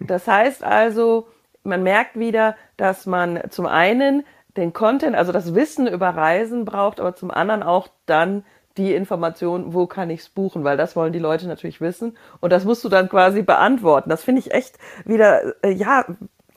Das 0.00 0.26
heißt 0.26 0.64
also, 0.64 1.28
man 1.62 1.82
merkt 1.82 2.18
wieder, 2.18 2.56
dass 2.76 3.06
man 3.06 3.40
zum 3.50 3.66
einen 3.66 4.24
den 4.56 4.72
Content, 4.72 5.14
also 5.14 5.32
das 5.32 5.54
Wissen 5.54 5.86
über 5.86 6.08
Reisen 6.08 6.64
braucht, 6.64 7.00
aber 7.00 7.14
zum 7.14 7.30
anderen 7.30 7.62
auch 7.62 7.88
dann 8.06 8.44
die 8.76 8.94
Information, 8.94 9.74
wo 9.74 9.86
kann 9.86 10.10
ich 10.10 10.20
es 10.20 10.28
buchen, 10.28 10.64
weil 10.64 10.76
das 10.76 10.96
wollen 10.96 11.12
die 11.12 11.18
Leute 11.18 11.46
natürlich 11.46 11.80
wissen 11.80 12.16
und 12.40 12.50
das 12.50 12.64
musst 12.64 12.84
du 12.84 12.88
dann 12.88 13.08
quasi 13.08 13.42
beantworten. 13.42 14.10
Das 14.10 14.24
finde 14.24 14.40
ich 14.40 14.52
echt 14.52 14.78
wieder, 15.04 15.62
äh, 15.62 15.70
ja, 15.70 16.04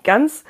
ganz 0.03 0.43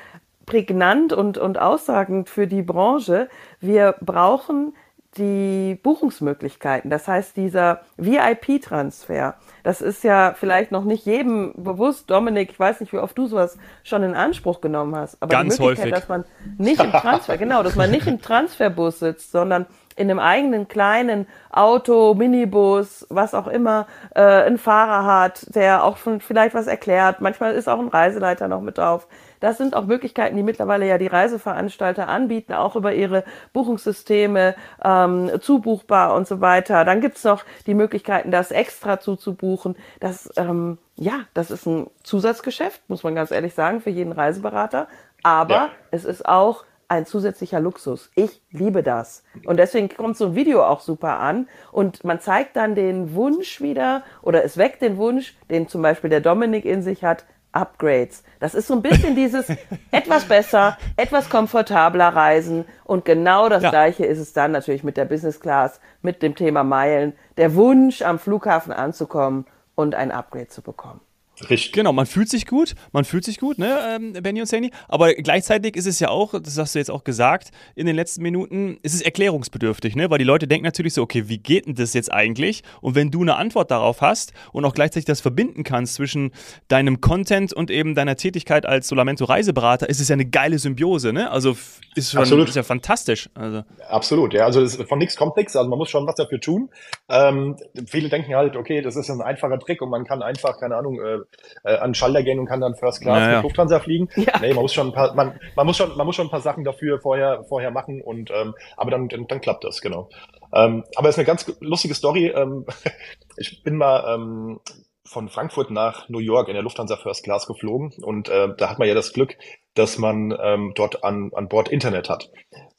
prägnant 0.46 1.12
und, 1.12 1.38
und 1.38 1.58
aussagend 1.58 2.28
für 2.28 2.46
die 2.46 2.62
Branche. 2.62 3.28
Wir 3.60 3.94
brauchen 4.00 4.74
die 5.18 5.78
Buchungsmöglichkeiten. 5.82 6.90
Das 6.90 7.08
heißt, 7.08 7.36
dieser 7.36 7.80
VIP-Transfer, 7.96 9.34
das 9.62 9.80
ist 9.80 10.04
ja 10.04 10.34
vielleicht 10.38 10.72
noch 10.72 10.84
nicht 10.84 11.06
jedem 11.06 11.52
bewusst. 11.56 12.10
Dominik, 12.10 12.50
ich 12.50 12.58
weiß 12.58 12.80
nicht, 12.80 12.92
wie 12.92 12.98
oft 12.98 13.16
du 13.16 13.26
sowas 13.26 13.58
schon 13.82 14.02
in 14.02 14.14
Anspruch 14.14 14.60
genommen 14.60 14.94
hast. 14.96 15.16
Aber 15.20 15.30
Ganz 15.30 15.56
die 15.56 15.62
Möglichkeit, 15.62 15.92
häufig. 15.92 16.00
dass 16.00 16.08
man 16.08 16.24
nicht 16.58 16.82
im 16.82 16.90
Transfer, 16.90 17.36
genau, 17.38 17.62
dass 17.62 17.76
man 17.76 17.90
nicht 17.90 18.06
im 18.06 18.20
Transferbus 18.20 18.98
sitzt, 18.98 19.32
sondern 19.32 19.66
in 19.96 20.10
einem 20.10 20.18
eigenen 20.18 20.68
kleinen 20.68 21.26
Auto, 21.50 22.14
Minibus, 22.14 23.06
was 23.10 23.34
auch 23.34 23.46
immer, 23.46 23.86
äh, 24.14 24.20
einen 24.20 24.58
Fahrer 24.58 25.04
hat, 25.04 25.54
der 25.54 25.84
auch 25.84 25.96
vielleicht 25.96 26.54
was 26.54 26.66
erklärt. 26.66 27.20
Manchmal 27.20 27.54
ist 27.54 27.68
auch 27.68 27.78
ein 27.78 27.88
Reiseleiter 27.88 28.48
noch 28.48 28.60
mit 28.60 28.78
drauf. 28.78 29.06
Das 29.40 29.58
sind 29.58 29.76
auch 29.76 29.84
Möglichkeiten, 29.84 30.36
die 30.36 30.42
mittlerweile 30.42 30.86
ja 30.86 30.98
die 30.98 31.06
Reiseveranstalter 31.06 32.08
anbieten, 32.08 32.54
auch 32.54 32.76
über 32.76 32.94
ihre 32.94 33.24
Buchungssysteme, 33.52 34.54
ähm, 34.82 35.30
zubuchbar 35.40 36.14
und 36.14 36.26
so 36.26 36.40
weiter. 36.40 36.84
Dann 36.84 37.00
gibt's 37.00 37.24
noch 37.24 37.44
die 37.66 37.74
Möglichkeiten, 37.74 38.30
das 38.30 38.50
extra 38.50 39.00
zuzubuchen. 39.00 39.76
Das, 40.00 40.30
ähm, 40.36 40.78
ja, 40.96 41.20
das 41.34 41.50
ist 41.50 41.66
ein 41.66 41.88
Zusatzgeschäft, 42.02 42.82
muss 42.88 43.02
man 43.02 43.14
ganz 43.14 43.30
ehrlich 43.30 43.54
sagen, 43.54 43.80
für 43.80 43.90
jeden 43.90 44.12
Reiseberater. 44.12 44.88
Aber 45.22 45.54
ja. 45.54 45.70
es 45.90 46.04
ist 46.04 46.26
auch 46.26 46.64
ein 46.94 47.06
zusätzlicher 47.06 47.60
Luxus. 47.60 48.10
Ich 48.14 48.42
liebe 48.50 48.82
das. 48.82 49.22
Und 49.44 49.58
deswegen 49.58 49.88
kommt 49.88 50.16
so 50.16 50.26
ein 50.26 50.34
Video 50.34 50.64
auch 50.64 50.80
super 50.80 51.18
an. 51.20 51.48
Und 51.72 52.04
man 52.04 52.20
zeigt 52.20 52.56
dann 52.56 52.74
den 52.74 53.14
Wunsch 53.14 53.60
wieder 53.60 54.02
oder 54.22 54.44
es 54.44 54.56
weckt 54.56 54.82
den 54.82 54.96
Wunsch, 54.96 55.36
den 55.50 55.68
zum 55.68 55.82
Beispiel 55.82 56.10
der 56.10 56.20
Dominik 56.20 56.64
in 56.64 56.82
sich 56.82 57.04
hat, 57.04 57.24
Upgrades. 57.52 58.24
Das 58.40 58.54
ist 58.54 58.66
so 58.66 58.74
ein 58.74 58.82
bisschen 58.82 59.14
dieses 59.16 59.46
etwas 59.90 60.24
besser, 60.24 60.76
etwas 60.96 61.30
komfortabler 61.30 62.08
Reisen. 62.08 62.64
Und 62.84 63.04
genau 63.04 63.48
das 63.48 63.62
ja. 63.62 63.70
Gleiche 63.70 64.04
ist 64.04 64.18
es 64.18 64.32
dann 64.32 64.52
natürlich 64.52 64.84
mit 64.84 64.96
der 64.96 65.04
Business 65.04 65.40
Class, 65.40 65.80
mit 66.02 66.22
dem 66.22 66.34
Thema 66.34 66.64
Meilen. 66.64 67.14
Der 67.36 67.54
Wunsch, 67.54 68.02
am 68.02 68.18
Flughafen 68.18 68.72
anzukommen 68.72 69.46
und 69.74 69.94
ein 69.94 70.10
Upgrade 70.10 70.48
zu 70.48 70.62
bekommen. 70.62 71.00
Richtig. 71.40 71.72
Genau, 71.72 71.92
man 71.92 72.06
fühlt 72.06 72.28
sich 72.28 72.46
gut, 72.46 72.74
man 72.92 73.04
fühlt 73.04 73.24
sich 73.24 73.38
gut, 73.38 73.58
ne, 73.58 73.76
ähm, 73.96 74.12
Benny 74.12 74.40
und 74.40 74.46
Sandy. 74.46 74.70
Aber 74.88 75.12
gleichzeitig 75.14 75.74
ist 75.74 75.86
es 75.86 75.98
ja 75.98 76.08
auch, 76.08 76.40
das 76.40 76.56
hast 76.58 76.74
du 76.74 76.78
jetzt 76.78 76.90
auch 76.90 77.02
gesagt, 77.02 77.50
in 77.74 77.86
den 77.86 77.96
letzten 77.96 78.22
Minuten, 78.22 78.78
ist 78.82 78.94
es 78.94 79.00
erklärungsbedürftig, 79.00 79.96
ne? 79.96 80.10
Weil 80.10 80.18
die 80.18 80.24
Leute 80.24 80.46
denken 80.46 80.64
natürlich 80.64 80.94
so, 80.94 81.02
okay, 81.02 81.28
wie 81.28 81.38
geht 81.38 81.66
denn 81.66 81.74
das 81.74 81.92
jetzt 81.92 82.12
eigentlich? 82.12 82.62
Und 82.80 82.94
wenn 82.94 83.10
du 83.10 83.22
eine 83.22 83.34
Antwort 83.34 83.72
darauf 83.72 84.00
hast 84.00 84.32
und 84.52 84.64
auch 84.64 84.74
gleichzeitig 84.74 85.06
das 85.06 85.20
verbinden 85.20 85.64
kannst 85.64 85.94
zwischen 85.94 86.30
deinem 86.68 87.00
Content 87.00 87.52
und 87.52 87.70
eben 87.70 87.96
deiner 87.96 88.16
Tätigkeit 88.16 88.64
als 88.64 88.86
Solamento 88.86 89.24
Reiseberater, 89.24 89.88
ist 89.88 90.00
es 90.00 90.08
ja 90.08 90.14
eine 90.14 90.26
geile 90.26 90.58
Symbiose, 90.58 91.12
ne? 91.12 91.30
Also 91.30 91.56
ist 91.96 92.12
schon 92.12 92.20
Absolut. 92.20 92.48
ist 92.48 92.54
ja 92.54 92.62
fantastisch. 92.62 93.28
Also. 93.34 93.64
Absolut, 93.88 94.34
ja. 94.34 94.44
Also 94.44 94.66
von 94.84 94.98
nichts 94.98 95.16
kommt 95.16 95.36
nichts, 95.36 95.56
also 95.56 95.68
man 95.68 95.78
muss 95.78 95.90
schon 95.90 96.06
was 96.06 96.14
dafür 96.14 96.40
tun. 96.40 96.70
Ähm, 97.08 97.56
viele 97.86 98.08
denken 98.08 98.34
halt, 98.34 98.56
okay, 98.56 98.82
das 98.82 98.94
ist 98.94 99.10
ein 99.10 99.20
einfacher 99.20 99.58
Trick 99.58 99.82
und 99.82 99.90
man 99.90 100.04
kann 100.04 100.22
einfach, 100.22 100.60
keine 100.60 100.76
Ahnung, 100.76 101.00
äh, 101.00 101.23
äh, 101.64 101.76
an 101.76 101.90
den 101.90 101.94
Schalter 101.94 102.22
gehen 102.22 102.38
und 102.38 102.46
kann 102.46 102.60
dann 102.60 102.74
First 102.74 103.00
Class 103.00 103.18
Ja, 103.18 103.28
ja. 103.28 103.36
mit 103.36 103.44
Lufthansa 103.44 103.80
fliegen. 103.80 104.08
Ja. 104.16 104.38
Nee, 104.40 104.54
man 104.54 104.62
muss 104.62 104.74
schon 104.74 104.88
ein 104.88 104.92
paar, 104.92 105.14
man, 105.14 105.38
man 105.56 105.66
muss 105.66 105.76
schon, 105.76 105.96
man 105.96 106.06
muss 106.06 106.16
schon 106.16 106.26
ein 106.26 106.30
paar 106.30 106.40
Sachen 106.40 106.64
dafür 106.64 107.00
vorher, 107.00 107.44
vorher 107.44 107.70
machen 107.70 108.00
und 108.02 108.30
ähm, 108.30 108.54
aber 108.76 108.90
dann, 108.90 109.08
dann, 109.08 109.26
dann 109.26 109.40
klappt 109.40 109.64
das, 109.64 109.80
genau. 109.80 110.08
Ähm, 110.52 110.84
aber 110.96 111.08
es 111.08 111.14
ist 111.14 111.18
eine 111.18 111.26
ganz 111.26 111.52
lustige 111.60 111.94
Story. 111.94 112.28
Ähm, 112.28 112.66
ich 113.36 113.62
bin 113.62 113.76
mal 113.76 114.14
ähm, 114.14 114.60
von 115.06 115.28
Frankfurt 115.28 115.70
nach 115.70 116.08
New 116.08 116.18
York 116.18 116.48
in 116.48 116.54
der 116.54 116.62
Lufthansa 116.62 116.96
First 116.96 117.24
Class 117.24 117.46
geflogen 117.46 117.92
und 118.02 118.28
äh, 118.28 118.48
da 118.56 118.70
hat 118.70 118.78
man 118.78 118.88
ja 118.88 118.94
das 118.94 119.12
Glück, 119.12 119.36
dass 119.74 119.98
man 119.98 120.34
ähm, 120.40 120.72
dort 120.74 121.04
an, 121.04 121.30
an 121.34 121.48
Bord 121.48 121.68
Internet 121.68 122.08
hat. 122.08 122.30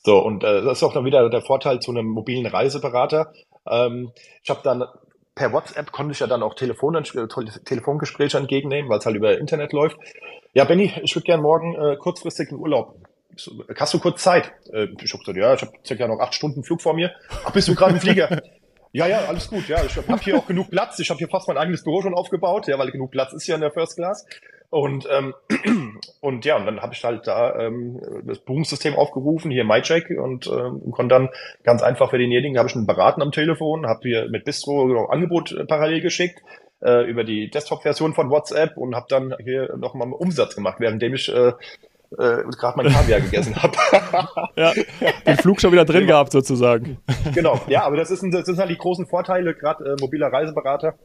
So, 0.03 0.19
und 0.19 0.43
äh, 0.43 0.63
das 0.63 0.79
ist 0.79 0.83
auch 0.83 0.93
dann 0.93 1.05
wieder 1.05 1.29
der 1.29 1.41
Vorteil 1.41 1.79
zu 1.79 1.91
einem 1.91 2.07
mobilen 2.07 2.45
Reiseberater. 2.45 3.31
Ähm, 3.69 4.11
ich 4.43 4.49
habe 4.49 4.61
dann 4.63 4.83
per 5.35 5.51
WhatsApp 5.51 5.91
konnte 5.91 6.13
ich 6.13 6.19
ja 6.19 6.27
dann 6.27 6.41
auch 6.41 6.55
Telefon, 6.55 7.01
Telefongespräche 7.03 8.37
entgegennehmen, 8.37 8.89
weil 8.89 8.99
es 8.99 9.05
halt 9.05 9.15
über 9.15 9.37
Internet 9.37 9.73
läuft. 9.73 9.97
Ja, 10.53 10.63
Benny, 10.63 10.93
ich 11.03 11.13
würde 11.15 11.25
gern 11.25 11.41
morgen 11.41 11.75
äh, 11.75 11.97
kurzfristig 11.97 12.49
in 12.49 12.57
Urlaub. 12.57 12.95
So, 13.35 13.51
Hast 13.77 13.93
du 13.93 13.99
kurz 13.99 14.23
Zeit? 14.23 14.53
Äh, 14.71 14.87
ich 15.03 15.13
hab 15.13 15.19
gesagt, 15.19 15.37
ja, 15.37 15.53
ich 15.53 15.61
habe 15.61 15.73
circa 15.85 16.07
noch 16.07 16.19
acht 16.19 16.33
Stunden 16.33 16.63
Flug 16.63 16.81
vor 16.81 16.93
mir. 16.93 17.13
Ach, 17.43 17.51
bist 17.51 17.67
du 17.67 17.75
gerade 17.75 17.93
im 17.93 17.99
Flieger? 17.99 18.41
Ja, 18.95 19.07
ja, 19.07 19.25
alles 19.25 19.49
gut. 19.49 19.67
Ja, 19.67 19.83
ich 19.83 19.97
habe 19.97 20.21
hier 20.21 20.37
auch 20.37 20.47
genug 20.47 20.71
Platz. 20.71 20.97
Ich 20.99 21.09
habe 21.09 21.17
hier 21.17 21.27
fast 21.27 21.49
mein 21.49 21.57
eigenes 21.57 21.83
Büro 21.83 22.01
schon 22.01 22.13
aufgebaut, 22.13 22.65
ja, 22.67 22.79
weil 22.79 22.91
genug 22.91 23.11
Platz 23.11 23.33
ist 23.33 23.45
ja 23.45 23.55
in 23.55 23.59
der 23.59 23.71
First 23.71 23.97
Class. 23.97 24.25
Und 24.69 25.07
ähm, 25.12 25.34
und 26.22 26.45
ja, 26.45 26.57
und 26.57 26.65
dann 26.65 26.81
habe 26.81 26.93
ich 26.93 27.03
halt 27.03 27.27
da 27.27 27.57
ähm, 27.60 28.00
das 28.25 28.39
Buchungssystem 28.39 28.95
aufgerufen, 28.95 29.51
hier 29.51 29.63
MyCheck 29.63 30.10
und 30.10 30.48
ähm, 30.48 30.91
konnte 30.91 31.15
dann 31.15 31.29
ganz 31.63 31.81
einfach 31.81 32.10
für 32.10 32.17
denjenigen, 32.17 32.57
habe 32.57 32.67
ich 32.67 32.75
einen 32.75 32.88
Beraten 32.88 33.22
am 33.22 33.31
Telefon, 33.31 33.88
habe 33.88 34.01
hier 34.03 34.29
mit 34.29 34.45
Bistro 34.45 34.88
noch 34.88 35.10
ein 35.10 35.13
Angebot 35.13 35.51
äh, 35.51 35.65
parallel 35.65 36.01
geschickt 36.01 36.41
äh, 36.81 37.10
über 37.10 37.24
die 37.24 37.50
Desktop-Version 37.50 38.13
von 38.13 38.29
WhatsApp 38.29 38.77
und 38.77 38.95
habe 38.95 39.05
dann 39.10 39.36
hier 39.43 39.75
nochmal 39.77 40.12
Umsatz 40.12 40.55
gemacht, 40.55 40.79
währenddem 40.79 41.13
ich 41.13 41.34
äh, 41.34 41.53
äh, 42.17 42.43
gerade 42.57 42.77
mein 42.77 42.88
Kaviar 42.88 43.22
gegessen 43.22 43.55
habe. 43.62 43.74
Ja, 44.55 44.72
den 45.27 45.38
Flug 45.38 45.60
schon 45.60 45.72
wieder 45.74 45.84
drin 45.84 46.07
gehabt 46.07 46.31
sozusagen. 46.31 46.98
genau, 47.34 47.60
ja, 47.67 47.84
aber 47.84 47.98
das, 47.98 48.10
ist 48.10 48.24
das 48.31 48.45
sind 48.45 48.57
halt 48.57 48.69
die 48.69 48.77
großen 48.77 49.05
Vorteile, 49.05 49.53
gerade 49.53 49.84
äh, 49.84 49.95
mobiler 50.00 50.27
Reiseberater, 50.27 50.95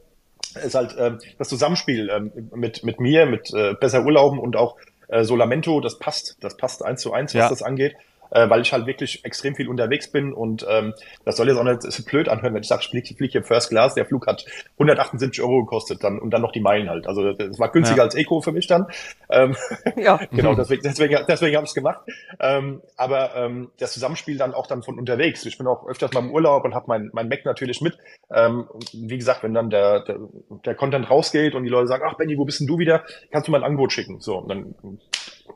ist 0.55 0.75
halt 0.75 0.95
ähm, 0.97 1.19
das 1.37 1.49
Zusammenspiel 1.49 2.09
ähm, 2.09 2.31
mit, 2.55 2.83
mit 2.83 2.99
mir, 2.99 3.25
mit 3.25 3.53
äh, 3.53 3.73
besser 3.73 4.03
Urlauben 4.05 4.39
und 4.39 4.55
auch 4.55 4.77
äh, 5.07 5.23
Solamento, 5.23 5.81
das 5.81 5.99
passt, 5.99 6.37
das 6.41 6.57
passt 6.57 6.83
eins 6.83 7.01
zu 7.01 7.13
eins, 7.13 7.33
was 7.33 7.39
Ja. 7.39 7.49
das 7.49 7.61
angeht. 7.63 7.95
Äh, 8.31 8.49
weil 8.49 8.61
ich 8.61 8.73
halt 8.73 8.85
wirklich 8.85 9.23
extrem 9.25 9.55
viel 9.55 9.67
unterwegs 9.69 10.11
bin 10.11 10.33
und 10.33 10.65
ähm, 10.69 10.93
das 11.25 11.37
soll 11.37 11.47
jetzt 11.47 11.57
auch 11.57 11.63
nicht 11.63 11.81
so 11.83 12.03
blöd 12.03 12.29
anhören, 12.29 12.53
wenn 12.53 12.61
ich 12.61 12.67
sage, 12.67 12.81
ich 12.83 12.89
fliege 12.89 13.15
flieg 13.15 13.31
hier 13.31 13.43
First 13.43 13.69
Class, 13.69 13.93
der 13.93 14.05
Flug 14.05 14.27
hat 14.27 14.45
178 14.73 15.41
Euro 15.43 15.65
gekostet 15.65 16.03
dann 16.03 16.19
und 16.19 16.31
dann 16.31 16.41
noch 16.41 16.51
die 16.51 16.61
Meilen 16.61 16.89
halt. 16.89 17.07
Also 17.07 17.33
das 17.33 17.59
war 17.59 17.69
günstiger 17.71 17.99
Ja. 17.99 18.03
als 18.03 18.15
Eco 18.15 18.41
für 18.41 18.51
mich 18.51 18.67
dann. 18.67 18.87
Ähm, 19.29 19.55
Ja. 19.95 20.17
genau, 20.31 20.55
deswegen, 20.55 20.81
deswegen, 20.83 21.17
deswegen 21.27 21.55
habe 21.55 21.65
ich 21.65 21.71
es 21.71 21.75
gemacht. 21.75 21.99
Ähm, 22.39 22.81
aber 22.97 23.35
ähm, 23.35 23.71
das 23.79 23.93
Zusammenspiel 23.93 24.37
dann 24.37 24.53
auch 24.53 24.67
dann 24.67 24.83
von 24.83 24.97
unterwegs. 24.97 25.45
Ich 25.45 25.57
bin 25.57 25.67
auch 25.67 25.87
öfters 25.87 26.13
mal 26.13 26.21
im 26.21 26.31
Urlaub 26.31 26.63
und 26.65 26.73
habe 26.73 26.85
mein, 26.87 27.09
mein 27.13 27.27
Mac 27.27 27.45
natürlich 27.45 27.81
mit. 27.81 27.97
Ähm, 28.33 28.67
wie 28.93 29.17
gesagt, 29.17 29.43
wenn 29.43 29.53
dann 29.53 29.69
der, 29.69 30.03
der, 30.03 30.17
der 30.65 30.75
Content 30.75 31.09
rausgeht 31.09 31.55
und 31.55 31.63
die 31.63 31.69
Leute 31.69 31.87
sagen, 31.87 32.03
ach 32.07 32.15
Benny, 32.17 32.37
wo 32.37 32.45
bist 32.45 32.59
denn 32.59 32.67
du 32.67 32.77
wieder? 32.77 33.03
Kannst 33.31 33.47
du 33.47 33.51
mal 33.51 33.59
ein 33.59 33.63
Angebot 33.63 33.91
schicken? 33.91 34.19
So, 34.19 34.37
und 34.37 34.49
dann 34.49 34.75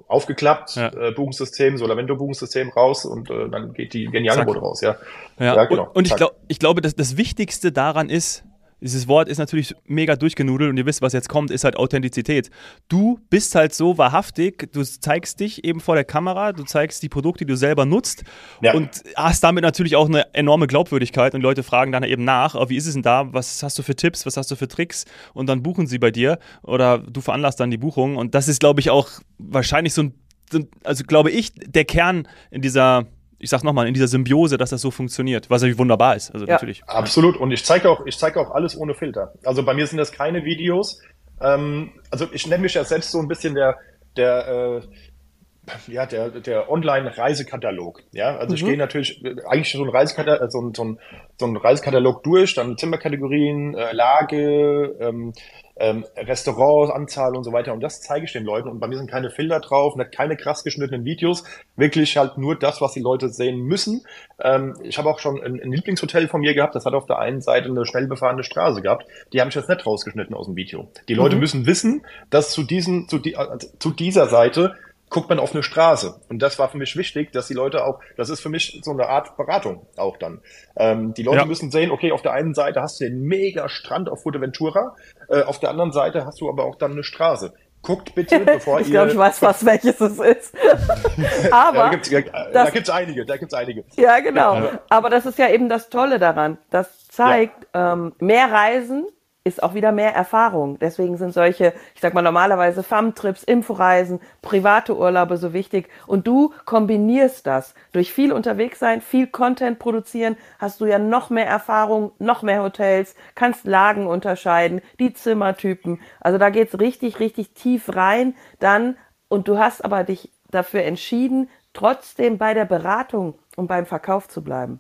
aufgeklappt, 0.08 0.76
Ja. 0.76 0.88
äh, 0.94 1.12
Buchungssystem, 1.12 1.78
Solamento-Buchungssystem 1.78 2.70
raus 2.70 3.06
und 3.06 3.30
äh, 3.30 3.50
dann 3.50 3.74
geht 3.74 3.94
die, 3.94 4.08
Zack. 4.30 4.40
Angebote 4.40 4.60
raus, 4.60 4.82
ja. 4.82 4.98
Ja, 5.40 5.56
Ja, 5.56 5.66
genau. 5.66 5.84
Und, 5.84 5.96
und 5.96 6.04
ich, 6.06 6.10
Zack. 6.12 6.18
glaub, 6.20 6.36
ich 6.48 6.60
glaube, 6.60 6.82
das, 6.82 6.96
das 6.96 7.18
Wichtigste 7.18 7.72
daran 7.72 8.10
ist, 8.10 8.44
dieses 8.86 9.08
Wort 9.08 9.28
ist 9.28 9.40
natürlich 9.40 9.76
mega 9.86 10.16
durchgenudelt 10.16 10.70
und 10.70 10.78
ihr 10.78 10.86
wisst, 10.86 11.02
was 11.02 11.12
jetzt 11.14 11.28
kommt, 11.28 11.50
ist 11.52 11.64
halt 11.64 11.76
Authentizität. 11.76 12.50
Du 12.88 13.20
bist 13.30 13.56
halt 13.56 13.74
so 13.74 13.98
wahrhaftig, 13.98 14.72
du 14.72 14.84
zeigst 14.84 15.40
dich 15.40 15.64
eben 15.66 15.80
vor 15.80 15.96
der 15.96 16.04
Kamera, 16.04 16.54
du 16.54 16.64
zeigst 16.64 17.02
die 17.04 17.10
Produkte, 17.10 17.46
die 17.46 17.52
du 17.52 17.58
selber 17.58 17.86
nutzt 17.86 18.24
Ja. 18.62 18.74
und 18.76 19.04
hast 19.16 19.44
damit 19.44 19.64
natürlich 19.64 19.96
auch 19.96 20.08
eine 20.08 20.34
enorme 20.36 20.68
Glaubwürdigkeit 20.68 21.34
und 21.34 21.42
Leute 21.42 21.64
fragen 21.64 21.92
dann 21.92 22.04
eben 22.04 22.24
nach, 22.24 22.56
oh, 22.56 22.70
wie 22.70 22.78
ist 22.78 22.86
es 22.86 22.94
denn 22.94 23.02
da, 23.02 23.34
was 23.34 23.64
hast 23.64 23.78
du 23.80 23.84
für 23.84 23.96
Tipps, 23.96 24.26
was 24.26 24.38
hast 24.38 24.52
du 24.52 24.56
für 24.56 24.68
Tricks 24.68 25.06
und 25.34 25.48
dann 25.48 25.64
buchen 25.64 25.88
sie 25.88 25.98
bei 25.98 26.12
dir 26.12 26.38
oder 26.62 27.00
du 27.00 27.22
veranlasst 27.22 27.60
dann 27.60 27.72
die 27.72 27.78
Buchung 27.78 28.16
und 28.18 28.36
das 28.36 28.48
ist, 28.48 28.60
glaube 28.60 28.80
ich, 28.80 28.92
auch 28.92 29.10
wahrscheinlich 29.40 29.94
so 29.94 30.04
ein, 30.04 30.14
so 30.52 30.60
ein 30.60 30.68
also 30.84 31.04
glaube 31.04 31.32
ich, 31.32 31.54
der 31.56 31.86
Kern 31.86 32.28
in 32.52 32.62
dieser 32.62 33.08
ich 33.46 33.50
sag 33.52 33.64
nochmal, 33.64 33.88
in 33.88 33.94
dieser 33.94 34.08
Symbiose, 34.08 34.58
dass 34.58 34.72
das 34.72 34.82
so 34.82 34.90
funktioniert, 34.90 35.50
was 35.52 35.62
natürlich 35.62 35.78
wunderbar 35.78 36.16
ist. 36.16 36.32
Also 36.32 36.46
Ja. 36.48 36.54
natürlich. 36.54 36.84
Absolut. 36.88 37.38
Und 37.38 37.52
ich 37.52 37.64
zeige 37.64 37.90
auch, 37.90 38.06
ich 38.08 38.18
zeige 38.18 38.40
auch 38.40 38.50
alles 38.52 38.76
ohne 38.76 38.96
Filter. 38.96 39.34
Also 39.46 39.64
bei 39.64 39.74
mir 39.76 39.86
sind 39.86 40.00
das 40.00 40.12
keine 40.12 40.44
Videos. 40.44 41.00
Ähm, 41.40 41.92
also 42.10 42.26
ich 42.32 42.48
nenne 42.48 42.64
mich 42.64 42.74
ja 42.74 42.84
selbst 42.84 43.12
so 43.12 43.20
ein 43.20 43.28
bisschen 43.28 43.54
der, 43.54 43.78
der, 44.18 44.48
äh, 44.48 45.92
ja, 45.92 46.06
der, 46.08 46.30
der 46.30 46.72
Online-Reisekatalog. 46.72 48.02
Ja, 48.12 48.36
also 48.38 48.56
ich 48.56 48.64
Mhm. 48.64 48.68
gehe 48.68 48.78
natürlich 48.78 49.24
äh, 49.24 49.36
eigentlich 49.48 49.72
so 49.72 49.84
ein 49.84 49.90
Reisekatalog, 49.90 50.52
so 50.52 50.62
ein, 50.62 50.74
so 50.74 50.84
ein, 50.84 51.00
so 51.40 51.46
ein 51.46 51.56
Reisekatalog 51.58 52.24
durch, 52.24 52.56
dann 52.56 52.78
Zimmerkategorien, 52.78 53.76
äh, 53.76 53.94
Lage, 53.94 54.96
ähm, 55.00 55.34
ähm, 55.78 56.06
Restaurantanzahl 56.16 57.36
und 57.36 57.44
so 57.44 57.52
weiter. 57.52 57.74
Und 57.74 57.82
das 57.82 58.02
zeige 58.02 58.26
ich 58.26 58.32
den 58.32 58.46
Leuten. 58.46 58.70
Und 58.70 58.80
bei 58.80 58.88
mir 58.88 58.98
sind 58.98 59.10
keine 59.10 59.30
Filter 59.30 59.60
drauf, 59.60 59.96
nicht 59.96 60.12
keine 60.12 60.38
krass 60.38 60.64
geschnittenen 60.64 61.06
Videos. 61.06 61.44
Wirklich 61.76 62.18
halt 62.18 62.38
nur 62.38 62.58
das, 62.58 62.82
was 62.82 62.94
die 62.94 63.02
Leute 63.02 63.30
sehen 63.30 63.62
müssen. 63.62 64.06
Ähm, 64.40 64.76
ich 64.84 64.98
habe 64.98 65.10
auch 65.10 65.20
schon 65.20 65.42
ein, 65.42 65.60
ein 65.62 65.72
Lieblingshotel 65.72 66.28
von 66.28 66.42
mir 66.42 66.54
gehabt, 66.54 66.76
das 66.76 66.86
hat 66.86 66.94
auf 66.94 67.06
der 67.06 67.20
einen 67.20 67.42
Seite 67.42 67.70
eine 67.70 67.86
schnell 67.86 68.08
befahrene 68.08 68.44
Straße 68.44 68.82
gehabt. 68.82 69.06
Die 69.34 69.40
habe 69.42 69.50
ich 69.50 69.56
jetzt 69.56 69.70
nicht 69.70 69.86
rausgeschnitten 69.86 70.36
aus 70.36 70.46
dem 70.46 70.56
Video. 70.56 70.88
Die 71.10 71.14
Leute 71.14 71.36
Mhm. 71.36 71.42
müssen 71.42 71.66
wissen, 71.66 72.06
dass 72.30 72.52
zu 72.52 72.64
diesen, 72.64 73.08
zu, 73.10 73.20
die, 73.20 73.36
also 73.36 73.68
zu 73.80 73.92
dieser 73.92 74.28
Seite 74.28 74.76
guckt 75.16 75.30
man 75.30 75.40
auf 75.40 75.54
eine 75.54 75.64
Straße. 75.64 76.20
Und 76.30 76.40
das 76.42 76.60
war 76.60 76.68
für 76.68 76.78
mich 76.78 76.98
wichtig, 76.98 77.32
dass 77.32 77.48
die 77.48 77.54
Leute 77.54 77.86
auch, 77.86 78.00
das 78.18 78.30
ist 78.30 78.42
für 78.42 78.50
mich 78.50 78.82
so 78.84 78.92
eine 78.92 79.08
Art 79.08 79.38
Beratung 79.38 79.88
auch 79.96 80.18
dann. 80.18 80.42
Ähm, 80.76 81.14
die 81.14 81.24
Leute 81.24 81.38
Ja. 81.40 81.46
müssen 81.46 81.72
sehen, 81.72 81.90
okay, 81.90 82.12
auf 82.12 82.22
der 82.22 82.34
einen 82.34 82.54
Seite 82.54 82.82
hast 82.82 83.00
du 83.00 83.06
den 83.06 83.22
mega 83.22 83.70
Strand 83.70 84.10
auf 84.10 84.24
Fuerteventura, 84.24 84.94
äh, 85.30 85.44
auf 85.44 85.60
der 85.60 85.70
anderen 85.70 85.94
Seite 85.94 86.26
hast 86.26 86.42
du 86.42 86.50
aber 86.50 86.66
auch 86.66 86.76
dann 86.76 86.92
eine 86.92 87.04
Straße. 87.06 87.54
Guckt 87.82 88.14
bitte, 88.14 88.40
bevor 88.46 88.82
Ich 88.82 88.88
ihr... 88.88 88.92
glaube, 88.92 89.12
ich 89.12 89.18
weiß 89.18 89.40
fast, 89.40 89.66
welches 89.66 90.02
es 90.02 90.20
ist. 90.20 90.54
ja, 90.56 91.50
da 91.50 91.70
Aber, 91.70 91.90
gibt's, 91.92 92.10
ja, 92.10 92.20
da 92.22 92.50
das- 92.52 92.74
gibt's 92.74 92.90
einige, 92.90 93.26
da 93.26 93.38
gibt's 93.38 93.54
einige. 93.54 93.86
ja, 93.96 94.20
genau. 94.20 94.56
Ja. 94.56 94.80
Aber 94.90 95.10
das 95.10 95.26
ist 95.26 95.40
ja 95.40 95.50
eben 95.50 95.70
das 95.70 95.90
Tolle 95.90 96.20
daran. 96.20 96.58
Das 96.72 97.08
zeigt, 97.08 97.68
ähm, 97.74 98.14
mehr 98.20 98.52
Reisen 98.52 99.08
ist 99.46 99.62
auch 99.62 99.76
wieder 99.76 99.92
mehr 99.92 100.14
Erfahrung. 100.14 100.80
Deswegen 100.80 101.18
sind 101.18 101.32
solche, 101.32 101.74
ich 101.94 102.02
sag 102.02 102.16
mal 102.16 102.24
normalerweise 102.24 102.82
FAM-Trips, 102.82 103.44
Inforeisen, 103.44 104.20
private 104.42 104.98
Urlaube 104.98 105.38
so 105.38 105.54
wichtig. 105.54 105.88
Und 106.08 106.26
du 106.26 106.52
kombinierst 106.66 107.46
das. 107.46 107.76
Durch 107.94 108.12
viel 108.12 108.34
unterwegs 108.34 108.80
sein, 108.80 109.02
viel 109.02 109.28
Content 109.28 109.78
produzieren, 109.78 110.36
hast 110.58 110.82
du 110.82 110.88
ja 110.88 110.98
noch 110.98 111.30
mehr 111.30 111.46
Erfahrung, 111.46 112.12
noch 112.18 112.42
mehr 112.42 112.64
Hotels, 112.64 113.14
kannst 113.36 113.66
Lagen 113.66 114.08
unterscheiden, 114.08 114.82
die 115.00 115.14
Zimmertypen. 115.14 116.02
Also 116.20 116.40
da 116.40 116.50
geht's 116.50 116.80
richtig, 116.80 117.20
richtig 117.20 117.54
tief 117.54 117.96
rein. 117.96 118.36
Dann, 118.60 118.98
und 119.28 119.48
du 119.48 119.60
hast 119.60 119.86
aber 119.86 120.04
dich 120.04 120.32
dafür 120.50 120.82
entschieden, 120.84 121.50
trotzdem 121.74 122.40
bei 122.40 122.56
der 122.56 122.66
Beratung 122.66 123.36
und 123.56 123.68
beim 123.68 123.86
Verkauf 123.86 124.28
zu 124.28 124.44
bleiben. 124.44 124.80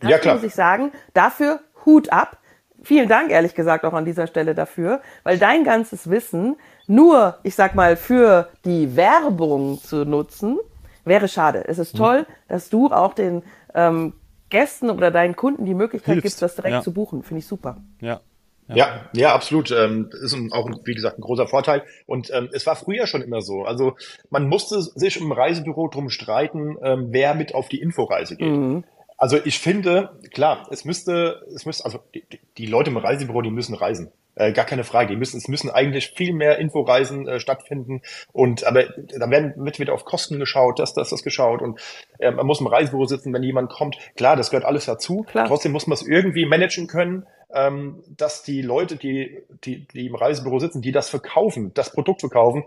Das 0.00 0.10
Ja, 0.10 0.18
klar. 0.18 0.34
muss 0.34 0.42
ich 0.44 0.54
sagen. 0.56 0.90
Dafür 1.14 1.60
Hut 1.84 2.10
ab. 2.12 2.38
Vielen 2.86 3.08
Dank, 3.08 3.32
ehrlich 3.32 3.56
gesagt, 3.56 3.84
auch 3.84 3.94
an 3.94 4.04
dieser 4.04 4.28
Stelle 4.28 4.54
dafür, 4.54 5.00
weil 5.24 5.38
dein 5.38 5.64
ganzes 5.64 6.08
Wissen 6.08 6.54
nur, 6.86 7.36
ich 7.42 7.56
sag 7.56 7.74
mal, 7.74 7.96
für 7.96 8.48
die 8.64 8.94
Werbung 8.94 9.80
zu 9.82 10.04
nutzen, 10.04 10.60
wäre 11.04 11.26
schade. 11.26 11.64
Es 11.66 11.78
Mhm. 11.78 11.82
ist 11.82 11.96
toll, 11.96 12.26
dass 12.46 12.70
du 12.70 12.92
auch 12.92 13.14
den 13.14 13.42
ähm, 13.74 14.12
Gästen 14.50 14.88
oder 14.88 15.10
deinen 15.10 15.34
Kunden 15.34 15.64
die 15.64 15.74
Möglichkeit 15.74 16.12
Hilfst, 16.14 16.22
gibst, 16.22 16.42
das 16.42 16.54
direkt 16.54 16.74
ja. 16.74 16.80
zu 16.80 16.92
buchen. 16.92 17.24
Finde 17.24 17.40
ich 17.40 17.48
super. 17.48 17.78
Ja. 18.00 18.20
Ja, 18.68 19.08
ja, 19.12 19.34
absolut. 19.34 19.72
Ähm, 19.72 20.08
ist 20.22 20.32
ein, 20.34 20.52
auch, 20.52 20.68
wie 20.84 20.94
gesagt, 20.94 21.18
ein 21.18 21.22
großer 21.22 21.48
Vorteil. 21.48 21.82
Und 22.06 22.30
ähm, 22.32 22.48
es 22.52 22.66
war 22.66 22.76
früher 22.76 23.08
schon 23.08 23.22
immer 23.22 23.42
so. 23.42 23.62
Also 23.62 23.96
man 24.30 24.48
musste 24.48 24.80
sich 24.80 25.20
im 25.20 25.32
Reisebüro 25.32 25.88
drum 25.88 26.08
streiten, 26.08 26.76
ähm, 26.82 27.08
wer 27.10 27.34
mit 27.34 27.52
auf 27.52 27.68
die 27.68 27.80
Inforeise 27.80 28.36
geht. 28.36 28.48
Mhm. 28.48 28.84
Also 29.16 29.38
ich 29.44 29.58
finde, 29.58 30.18
klar, 30.32 30.66
es 30.70 30.84
müsste, 30.84 31.42
es 31.54 31.64
müsste, 31.64 31.84
also 31.84 32.00
die, 32.14 32.24
die- 32.58 32.66
Leute 32.66 32.90
im 32.90 32.96
Reisebüro, 32.98 33.40
die 33.42 33.50
müssen 33.50 33.74
reisen. 33.74 34.12
Äh, 34.34 34.52
gar 34.52 34.66
keine 34.66 34.84
Frage. 34.84 35.08
Die 35.08 35.16
müssen, 35.16 35.38
es 35.38 35.48
müssen 35.48 35.70
eigentlich 35.70 36.10
viel 36.14 36.34
mehr 36.34 36.58
Inforeisen 36.58 37.26
äh, 37.26 37.40
stattfinden. 37.40 38.02
Und 38.32 38.64
aber 38.64 38.84
da 38.84 39.30
werden 39.30 39.54
wird 39.56 39.78
wieder 39.78 39.94
auf 39.94 40.04
Kosten 40.04 40.38
geschaut, 40.38 40.78
das, 40.78 40.92
das, 40.92 41.08
das 41.08 41.22
geschaut. 41.22 41.62
Und 41.62 41.80
äh, 42.18 42.30
man 42.30 42.46
muss 42.46 42.60
im 42.60 42.66
Reisebüro 42.66 43.06
sitzen, 43.06 43.32
wenn 43.32 43.42
jemand 43.42 43.70
kommt. 43.70 43.96
Klar, 44.16 44.36
das 44.36 44.50
gehört 44.50 44.66
alles 44.66 44.84
dazu. 44.84 45.22
Klar. 45.22 45.46
Trotzdem 45.46 45.72
muss 45.72 45.86
man 45.86 45.94
es 45.94 46.06
irgendwie 46.06 46.44
managen 46.44 46.86
können, 46.86 47.24
ähm, 47.50 48.02
dass 48.14 48.42
die 48.42 48.60
Leute, 48.60 48.96
die, 48.96 49.38
die, 49.64 49.86
die 49.88 50.06
im 50.06 50.14
Reisebüro 50.14 50.58
sitzen, 50.58 50.82
die 50.82 50.92
das 50.92 51.08
verkaufen, 51.08 51.72
das 51.72 51.92
Produkt 51.92 52.20
verkaufen, 52.20 52.64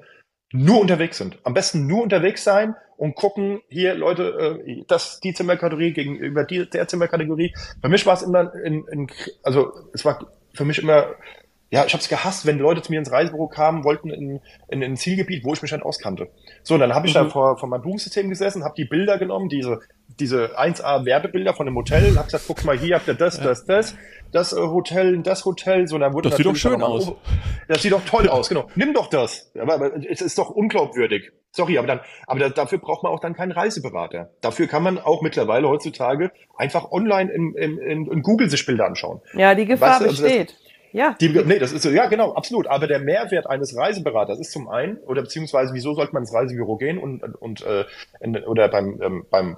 nur 0.52 0.82
unterwegs 0.82 1.18
sind. 1.18 1.38
Am 1.44 1.54
besten 1.54 1.88
nur 1.88 2.04
unterwegs 2.04 2.44
sein 2.44 2.76
und 2.98 3.16
gucken, 3.16 3.62
hier 3.70 3.96
Leute, 3.96 4.62
äh, 4.66 4.84
das 4.88 5.20
die 5.20 5.34
Zimmerkategorie 5.34 5.94
gegenüber 5.94 6.44
die, 6.44 6.70
der 6.70 6.88
Zimmerkategorie. 6.88 7.54
Für 7.82 7.90
mich 7.90 8.06
war 8.06 8.16
es 8.16 8.22
immer 8.22 8.54
in, 8.56 8.86
in, 8.88 9.08
also 9.44 9.74
es 9.94 10.04
war 10.06 10.28
für 10.54 10.66
mich 10.66 10.80
immer 10.80 11.16
Ja, 11.72 11.86
ich 11.86 11.94
habe 11.94 12.02
es 12.02 12.10
gehasst, 12.10 12.46
wenn 12.46 12.58
Leute 12.58 12.82
zu 12.82 12.92
mir 12.92 13.00
ins 13.00 13.12
Reisebüro 13.12 13.48
kamen, 13.48 13.84
wollten 13.84 14.10
in, 14.10 14.32
in, 14.32 14.42
in 14.70 14.84
ein 14.84 14.98
Zielgebiet, 14.98 15.44
wo 15.44 15.54
ich 15.54 15.62
mich 15.62 15.72
dann 15.72 15.84
auskannte. 15.84 16.30
So, 16.64 16.74
und 16.74 16.80
dann 16.80 16.96
habe 16.96 17.08
ich 17.08 17.14
mhm. 17.14 17.20
da 17.20 17.30
vor, 17.30 17.58
vor 17.58 17.70
meinem 17.70 17.84
Buchungssystem 17.84 18.28
gesessen, 18.30 18.64
habe 18.64 18.74
die 18.76 18.86
Bilder 18.86 19.18
genommen, 19.18 19.50
diese 19.50 19.80
diese 20.20 20.60
1A 20.60 21.06
Werbebilder 21.06 21.54
von 21.54 21.66
dem 21.66 21.76
Hotel, 21.76 22.16
hab 22.18 22.26
gesagt, 22.26 22.46
guck 22.48 22.66
mal, 22.66 22.78
hier 22.78 22.96
habt 22.96 23.08
ihr 23.08 23.14
das, 23.14 23.40
das, 23.40 23.66
das, 23.66 23.96
das 24.32 24.54
äh, 24.54 24.58
Hotel, 24.58 25.22
das 25.22 25.46
Hotel, 25.46 25.88
so, 25.88 25.98
dann 25.98 26.14
wurde 26.14 26.30
das 26.30 26.38
sieht 26.38 26.46
doch 26.46 26.56
schön 26.56 26.82
aus. 26.82 27.12
das 27.68 27.82
sieht 27.82 27.92
doch 27.92 28.04
toll 28.06 28.28
aus, 28.28 28.50
genau. 28.50 28.68
Nimm 28.76 28.94
doch 28.94 29.08
das. 29.08 29.52
Aber, 29.58 29.76
aber 29.76 29.96
es 30.10 30.22
ist 30.22 30.38
doch 30.38 30.50
unglaubwürdig. 30.50 31.32
Sorry, 31.52 31.78
aber 31.78 31.88
dann, 31.88 32.00
aber 32.28 32.40
da, 32.40 32.50
dafür 32.50 32.78
braucht 32.78 33.04
man 33.04 33.12
auch 33.12 33.20
dann 33.20 33.34
keinen 33.34 33.52
Reiseberater. 33.52 34.32
Dafür 34.42 34.68
kann 34.68 34.84
man 34.84 35.00
auch 35.00 35.22
mittlerweile 35.22 35.68
heutzutage 35.68 36.32
einfach 36.58 36.92
online 36.92 37.32
in, 37.32 37.56
in, 37.56 37.78
in, 37.80 38.12
in 38.12 38.22
Google 38.22 38.50
sich 38.50 38.66
Bilder 38.66 38.86
anschauen. 38.86 39.22
Ja, 39.34 39.56
die 39.56 39.66
Gefahr 39.66 40.00
du, 40.00 40.06
also 40.06 40.22
besteht. 40.22 40.52
Das, 40.52 40.69
ja. 40.92 41.16
Die, 41.20 41.30
nee, 41.30 41.60
das 41.60 41.72
ist 41.72 41.86
ja, 41.86 42.08
genau, 42.08 42.34
absolut. 42.34 42.68
Aber 42.68 42.88
der 42.88 43.00
Mehrwert 43.00 43.48
eines 43.48 43.76
Reiseberaters 43.76 44.40
ist 44.40 44.52
zum 44.52 44.70
einen, 44.70 44.98
oder 44.98 45.22
beziehungsweise, 45.22 45.74
wieso 45.74 45.94
sollte 45.94 46.14
man 46.14 46.24
ins 46.24 46.34
Reisebüro 46.34 46.78
gehen 46.78 46.98
und, 46.98 47.24
und 47.24 47.66
äh, 47.66 47.86
in, 48.20 48.36
oder 48.38 48.68
beim, 48.70 49.02
ähm, 49.02 49.26
beim 49.30 49.58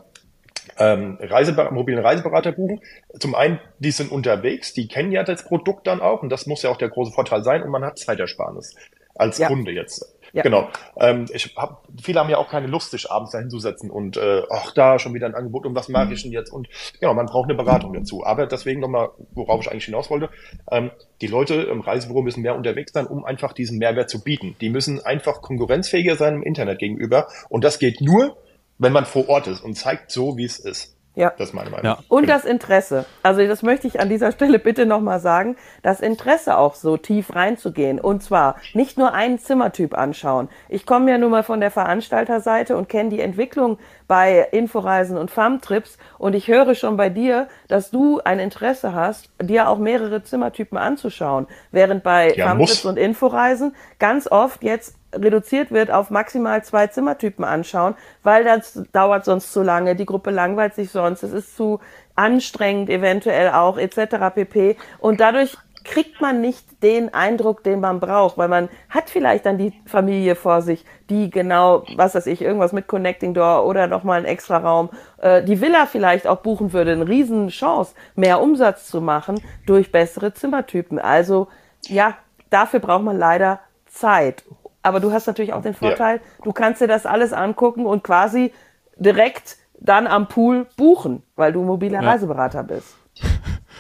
ähm, 0.78 1.18
Reiseber 1.20 1.72
mobilen 1.72 2.00
Reiseberater 2.00 2.52
buchen. 2.52 2.82
Zum 3.20 3.36
einen, 3.36 3.60
die 3.80 3.92
sind 3.92 4.12
unterwegs, 4.12 4.74
die 4.74 4.88
kennen 4.88 5.12
ja 5.12 5.24
das 5.24 5.44
Produkt 5.44 5.88
dann 5.88 6.02
auch 6.02 6.22
und 6.22 6.30
das 6.30 6.46
muss 6.46 6.62
ja 6.64 6.70
auch 6.70 6.78
der 6.78 6.90
große 6.90 7.12
Vorteil 7.12 7.44
sein 7.44 7.64
und 7.64 7.70
man 7.70 7.84
hat 7.84 8.00
Zeitersparnis 8.00 8.76
als 9.16 9.38
ja. 9.38 9.48
Kunde 9.48 9.72
jetzt. 9.72 10.16
Ja. 10.34 10.44
Genau. 10.44 10.70
Ähm, 10.98 11.26
ich 11.34 11.56
hab, 11.58 11.84
viele 12.02 12.20
haben 12.20 12.30
ja 12.30 12.38
auch 12.38 12.50
keine 12.50 12.68
Lust, 12.68 12.92
sich 12.92 13.12
abends 13.12 13.32
da 13.32 13.40
hinzusetzen 13.40 13.90
und 13.90 14.18
äh, 14.18 14.44
ach, 14.50 14.74
da 14.74 15.00
schon 15.00 15.14
wieder 15.14 15.28
ein 15.28 15.36
Angebot 15.36 15.66
und 15.66 15.76
was 15.76 15.90
mache 15.90 16.14
ich 16.14 16.24
denn 16.24 16.32
jetzt? 16.32 16.52
Und 16.52 16.70
genau, 17.00 17.14
man 17.14 17.26
braucht 17.26 17.50
eine 17.50 17.56
Beratung 17.56 17.94
dazu. 17.94 18.26
Aber 18.26 18.48
deswegen 18.48 18.80
nochmal, 18.80 19.10
worauf 19.34 19.62
ich 19.62 19.72
eigentlich 19.72 19.86
hinaus 19.86 20.10
wollte, 20.10 20.30
ähm, 20.72 20.92
die 21.22 21.28
Leute 21.28 21.56
im 21.56 21.82
Reisebüro 21.82 22.22
müssen 22.22 22.42
mehr 22.42 22.56
unterwegs 22.56 22.94
sein, 22.94 23.08
um 23.08 23.26
einfach 23.26 23.54
diesen 23.54 23.78
Mehrwert 23.78 24.10
zu 24.10 24.24
bieten. 24.24 24.56
Die 24.62 24.70
müssen 24.70 25.04
einfach 25.04 25.42
konkurrenzfähiger 25.42 26.16
sein 26.16 26.36
im 26.36 26.44
Internet 26.44 26.80
gegenüber. 26.80 27.28
Und 27.50 27.64
das 27.64 27.80
geht 27.80 28.02
nur, 28.02 28.38
wenn 28.78 28.94
man 28.94 29.06
vor 29.06 29.30
Ort 29.30 29.48
ist 29.48 29.62
und 29.62 29.76
zeigt 29.76 30.12
so, 30.12 30.38
wie 30.38 30.46
es 30.46 30.60
ist. 30.60 30.96
Ja. 31.14 31.34
Das 31.38 31.50
ist 31.50 31.54
meine 31.54 31.70
Meinung. 31.70 31.86
Ja. 31.86 31.98
Und 32.08 32.30
das 32.30 32.46
Interesse. 32.46 33.06
Also 33.22 33.46
das 33.46 33.64
möchte 33.64 33.86
ich 33.86 34.00
an 34.00 34.08
dieser 34.08 34.32
Stelle 34.32 34.60
bitte 34.60 34.86
nochmal 34.86 35.20
sagen. 35.20 35.58
Das 35.82 36.00
Interesse 36.00 36.58
auch 36.58 36.76
so 36.76 36.96
tief 36.96 37.36
reinzugehen. 37.36 38.00
Und 38.00 38.24
zwar 38.24 38.56
nicht 38.74 38.98
nur 38.98 39.14
einen 39.14 39.38
Zimmertyp 39.38 39.98
anschauen. 39.98 40.48
Ich 40.70 40.86
komme 40.86 41.12
ja 41.12 41.18
nun 41.18 41.32
mal 41.32 41.44
von 41.44 41.60
der 41.60 41.72
Veranstalterseite 41.72 42.78
und 42.78 42.88
kenne 42.88 43.10
die 43.10 43.20
Entwicklung 43.20 43.78
bei 44.08 44.48
Inforeisen 44.52 45.18
und 45.18 45.32
Farmtrips. 45.32 45.98
Und 46.18 46.34
ich 46.34 46.48
höre 46.48 46.76
schon 46.76 46.96
bei 46.96 47.10
dir, 47.10 47.50
dass 47.68 47.92
du 47.92 48.22
ein 48.24 48.40
Interesse 48.40 48.94
hast, 48.94 49.30
dir 49.42 49.68
auch 49.68 49.80
mehrere 49.80 50.24
Zimmertypen 50.24 50.78
anzuschauen. 50.78 51.48
Während 51.72 52.04
bei 52.04 52.34
ja, 52.34 52.48
Farmtrips 52.48 52.86
und 52.86 52.98
Inforeisen 52.98 53.76
ganz 54.00 54.32
oft 54.32 54.64
jetzt 54.64 54.96
reduziert 55.14 55.72
wird 55.72 55.92
auf 55.92 56.10
maximal 56.10 56.64
zwei 56.64 56.88
Zimmertypen 56.88 57.44
anschauen, 57.46 57.96
weil 58.24 58.44
das 58.44 58.82
dauert 58.92 59.26
sonst 59.26 59.52
zu 59.52 59.64
lange, 59.64 59.96
die 59.96 60.06
Gruppe 60.06 60.32
langweilt 60.32 60.76
sich 60.76 60.92
sonst, 60.92 61.24
es 61.24 61.34
ist 61.34 61.56
zu 61.56 61.80
anstrengend 62.16 62.90
eventuell 62.90 63.52
auch 63.52 63.78
etc. 63.78 64.34
pp. 64.34 64.78
Und 65.00 65.20
dadurch 65.20 65.58
kriegt 65.84 66.22
man 66.22 66.42
nicht 66.42 66.84
den 66.84 67.14
Eindruck, 67.14 67.64
den 67.64 67.80
man 67.80 68.00
braucht, 68.00 68.38
weil 68.38 68.48
man 68.48 68.70
hat 68.90 69.10
vielleicht 69.10 69.46
dann 69.46 69.58
die 69.58 69.74
Familie 69.86 70.36
vor 70.36 70.62
sich, 70.62 70.86
die 71.10 71.30
genau, 71.30 71.84
was 71.96 72.16
weiß 72.16 72.28
ich, 72.28 72.42
irgendwas 72.42 72.72
mit 72.72 72.88
Connecting 72.88 73.34
Door 73.34 73.66
oder 73.66 73.88
nochmal 73.88 74.18
einen 74.18 74.28
extra 74.28 74.58
Raum, 74.58 74.90
äh, 75.18 75.44
die 75.44 75.60
Villa 75.60 75.86
vielleicht 75.86 76.28
auch 76.28 76.40
buchen 76.40 76.74
würde, 76.74 76.92
eine 76.92 77.08
riesen 77.08 77.50
Chance, 77.50 77.96
mehr 78.16 78.42
Umsatz 78.42 78.88
zu 78.88 79.02
machen 79.02 79.42
durch 79.66 79.92
bessere 79.92 80.34
Zimmertypen. 80.34 81.00
Also 81.00 81.48
ja, 81.88 82.16
dafür 82.50 82.80
braucht 82.80 83.04
man 83.04 83.18
leider 83.18 83.60
Zeit. 83.88 84.44
Aber 84.84 85.00
du 85.00 85.12
hast 85.12 85.28
natürlich 85.28 85.54
auch 85.54 85.62
den 85.62 85.74
Vorteil, 85.74 86.18
ja. 86.18 86.44
du 86.44 86.52
kannst 86.52 86.82
dir 86.82 86.88
das 86.88 87.06
alles 87.06 87.34
angucken 87.34 87.86
und 87.86 88.04
quasi 88.04 88.52
direkt 88.98 89.58
dann 89.80 90.08
am 90.08 90.28
Pool 90.28 90.68
buchen, 90.78 91.24
weil 91.36 91.54
du 91.54 91.64
mobiler 91.64 92.02
ja. 92.02 92.10
Reiseberater 92.10 92.64
bist. 92.64 92.96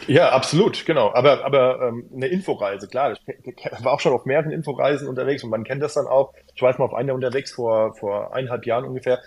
Ja, 0.08 0.30
absolut, 0.30 0.84
genau. 0.86 1.14
Aber, 1.14 1.46
aber 1.46 1.80
ähm, 1.90 2.10
eine 2.16 2.26
Inforeise, 2.28 2.88
klar. 2.88 3.14
Ich 3.14 3.86
war 3.86 3.94
auch 3.94 4.00
schon 4.00 4.14
auf 4.14 4.26
mehreren 4.26 4.52
Inforeisen 4.52 5.08
unterwegs 5.08 5.44
und 5.44 5.52
man 5.52 5.64
kennt 5.64 5.84
das 5.84 5.94
dann 5.94 6.08
auch. 6.08 6.34
Ich 6.56 6.62
weiß 6.62 6.80
mal 6.80 6.86
auf 6.86 6.94
einer 6.94 7.14
unterwegs 7.14 7.52
vor, 7.52 7.94
vor 7.96 8.34
eineinhalb 8.34 8.66
Jahren 8.66 8.86
ungefähr 8.86 9.20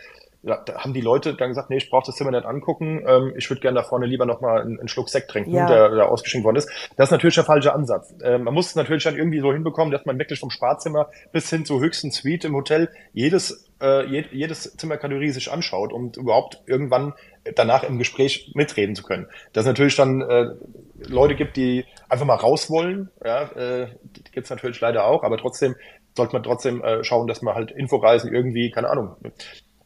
da 0.45 0.75
haben 0.77 0.93
die 0.93 1.01
Leute 1.01 1.35
dann 1.35 1.49
gesagt, 1.49 1.71
nee, 1.71 1.77
ich 1.77 1.91
brauche 1.91 2.07
das 2.07 2.17
Zimmer 2.17 2.31
nicht 2.31 2.45
angucken, 2.45 3.03
ähm, 3.07 3.33
ich 3.37 3.49
würde 3.51 3.61
gerne 3.61 3.77
da 3.81 3.83
vorne 3.83 4.07
lieber 4.07 4.27
nochmal 4.27 4.61
einen, 4.61 4.79
einen 4.79 4.89
Schluck 4.89 5.09
Sekt 5.09 5.31
trinken, 5.31 5.55
ja. 5.55 5.67
der, 5.67 5.89
der 5.91 6.09
ausgeschenkt 6.09 6.45
worden 6.45 6.57
ist. 6.57 6.69
Das 6.97 7.09
ist 7.09 7.13
natürlich 7.13 7.35
der 7.35 7.45
falsche 7.45 7.73
Ansatz. 7.73 8.15
Ähm, 8.23 8.45
man 8.45 8.55
muss 8.55 8.69
es 8.69 8.75
natürlich 8.75 9.05
dann 9.05 9.17
irgendwie 9.17 9.41
so 9.41 9.53
hinbekommen, 9.53 9.91
dass 9.91 10.05
man 10.05 10.19
wirklich 10.19 10.41
vom 10.41 10.51
Sparzimmer 10.51 11.09
bis 11.33 11.49
hin 11.51 11.65
zur 11.65 11.81
höchsten 11.81 12.11
Suite 12.11 12.45
im 12.45 12.55
Hotel 12.55 12.91
jedes, 13.13 13.71
äh, 13.81 14.05
jed, 14.07 14.33
jedes 14.33 14.77
Zimmerkategorie 14.77 15.31
sich 15.31 15.51
anschaut, 15.51 15.93
um 15.93 16.13
überhaupt 16.13 16.63
irgendwann 16.67 17.15
danach 17.57 17.83
im 17.83 17.99
Gespräch 17.99 18.53
mitreden 18.55 18.95
zu 18.95 19.03
können. 19.03 19.27
Dass 19.53 19.67
natürlich 19.67 19.97
dann 19.97 20.21
äh, 20.23 20.51
Leute 21.07 21.35
gibt, 21.35 21.57
die 21.57 21.85
einfach 22.09 22.27
mal 22.27 22.37
raus 22.37 22.71
wollen, 22.71 23.11
ja, 23.25 23.43
äh, 23.53 23.89
gibt 24.33 24.45
es 24.45 24.51
natürlich 24.51 24.81
leider 24.81 25.07
auch, 25.07 25.23
aber 25.23 25.39
trotzdem 25.39 25.75
sollte 26.17 26.33
man 26.33 26.43
trotzdem 26.43 26.83
äh, 26.83 27.03
schauen, 27.03 27.27
dass 27.27 27.43
man 27.43 27.55
halt 27.55 27.71
Inforeisen 27.71 28.33
irgendwie, 28.33 28.71
keine 28.71 28.89
Ahnung, 28.89 29.17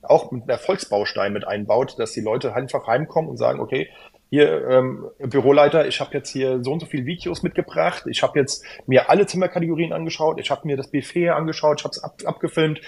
auch 0.03 0.31
mit 0.31 0.45
einer 0.45 0.59
Volksbaustein 0.59 1.33
mit 1.33 1.47
einbaut, 1.47 1.99
dass 1.99 2.13
die 2.13 2.21
Leute 2.21 2.55
einfach 2.55 2.87
heimkommen 2.87 3.31
und 3.31 3.37
sagen, 3.37 3.61
okay, 3.61 3.89
hier 4.31 4.69
ähm, 4.69 5.09
Büroleiter, 5.19 5.87
ich 5.87 6.01
habe 6.01 6.11
jetzt 6.13 6.31
hier 6.31 6.63
so 6.63 6.73
und 6.73 6.81
so 6.81 6.87
viele 6.87 7.07
Videos 7.07 7.43
mitgebracht, 7.43 8.05
ich 8.07 8.23
habe 8.23 8.39
jetzt 8.39 8.65
mir 8.87 9.09
alle 9.09 9.27
Zimmerkategorien 9.27 9.93
angeschaut, 9.93 10.39
ich 10.39 10.51
habe 10.51 10.67
mir 10.67 10.77
das 10.77 10.91
Buffet 10.91 11.31
angeschaut, 11.31 11.81
ich 11.81 11.85
habe 11.85 11.93
es 11.93 12.05
ab, 12.05 12.17
abgefilmt. 12.25 12.81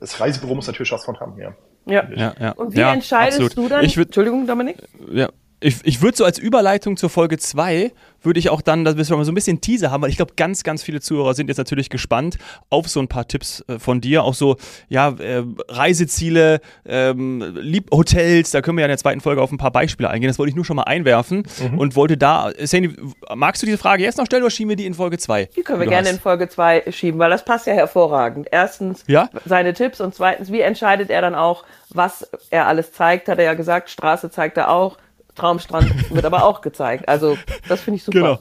Das 0.00 0.20
Reisebüro 0.20 0.54
muss 0.54 0.66
natürlich 0.66 0.92
was 0.92 1.04
von 1.04 1.18
haben, 1.20 1.38
ja. 1.38 1.54
Ja, 1.86 2.08
ja, 2.14 2.34
ja. 2.38 2.52
Und 2.52 2.74
wie 2.74 2.80
ja, 2.80 2.92
entscheidest 2.92 3.40
absolut. 3.40 3.70
du 3.70 3.74
dann? 3.74 3.84
Ich 3.84 3.96
würd, 3.96 4.08
Entschuldigung, 4.08 4.46
Dominik? 4.46 4.76
Ja, 5.10 5.28
ich, 5.60 5.76
ich 5.84 6.02
würde 6.02 6.16
so 6.16 6.24
als 6.24 6.38
Überleitung 6.38 6.96
zur 6.96 7.10
Folge 7.10 7.38
2, 7.38 7.92
würde 8.22 8.38
ich 8.38 8.50
auch 8.50 8.60
dann, 8.60 8.84
dass 8.84 8.96
wir 8.96 9.16
mal 9.16 9.24
so 9.24 9.32
ein 9.32 9.34
bisschen 9.34 9.60
Teaser 9.60 9.90
haben, 9.90 10.02
weil 10.02 10.10
ich 10.10 10.16
glaube, 10.16 10.34
ganz, 10.36 10.62
ganz 10.64 10.82
viele 10.82 11.00
Zuhörer 11.00 11.34
sind 11.34 11.48
jetzt 11.48 11.58
natürlich 11.58 11.90
gespannt 11.90 12.36
auf 12.70 12.88
so 12.88 13.00
ein 13.00 13.08
paar 13.08 13.26
Tipps 13.26 13.64
äh, 13.68 13.78
von 13.78 14.00
dir, 14.00 14.24
auch 14.24 14.34
so, 14.34 14.56
ja, 14.88 15.10
äh, 15.18 15.44
Reiseziele, 15.68 16.60
ähm, 16.86 17.56
Lieb 17.56 17.90
Hotels, 17.92 18.50
da 18.50 18.60
können 18.60 18.76
wir 18.76 18.82
ja 18.82 18.86
in 18.86 18.90
der 18.90 18.98
zweiten 18.98 19.20
Folge 19.20 19.42
auf 19.42 19.50
ein 19.52 19.58
paar 19.58 19.70
Beispiele 19.70 20.10
eingehen, 20.10 20.28
das 20.28 20.38
wollte 20.38 20.50
ich 20.50 20.56
nur 20.56 20.64
schon 20.64 20.76
mal 20.76 20.84
einwerfen 20.84 21.44
mhm. 21.70 21.78
und 21.78 21.96
wollte 21.96 22.16
da, 22.16 22.52
Sandy, 22.58 22.94
magst 23.34 23.62
du 23.62 23.66
diese 23.66 23.78
Frage 23.78 24.02
jetzt 24.02 24.18
noch 24.18 24.26
stellen 24.26 24.42
oder 24.42 24.50
schieben 24.50 24.70
wir 24.70 24.76
die 24.76 24.86
in 24.86 24.94
Folge 24.94 25.18
2? 25.18 25.50
Die 25.56 25.62
können 25.62 25.80
wir 25.80 25.86
gerne 25.86 26.08
hast? 26.08 26.16
in 26.16 26.20
Folge 26.20 26.48
2 26.48 26.90
schieben, 26.90 27.18
weil 27.18 27.30
das 27.30 27.44
passt 27.44 27.66
ja 27.66 27.72
hervorragend. 27.72 28.48
Erstens 28.50 29.04
ja? 29.06 29.28
seine 29.44 29.74
Tipps 29.74 30.00
und 30.00 30.14
zweitens, 30.14 30.52
wie 30.52 30.60
entscheidet 30.60 31.10
er 31.10 31.20
dann 31.20 31.34
auch, 31.34 31.64
was 31.90 32.28
er 32.50 32.66
alles 32.66 32.92
zeigt, 32.92 33.28
hat 33.28 33.38
er 33.38 33.44
ja 33.44 33.54
gesagt, 33.54 33.90
Straße 33.90 34.30
zeigt 34.30 34.56
er 34.56 34.70
auch, 34.70 34.98
Traumstrand 35.38 36.10
wird 36.10 36.24
aber 36.24 36.44
auch 36.44 36.60
gezeigt. 36.60 37.08
Also 37.08 37.38
das 37.68 37.80
finde 37.80 37.96
ich 37.96 38.04
super. 38.04 38.18
Genau. 38.18 38.38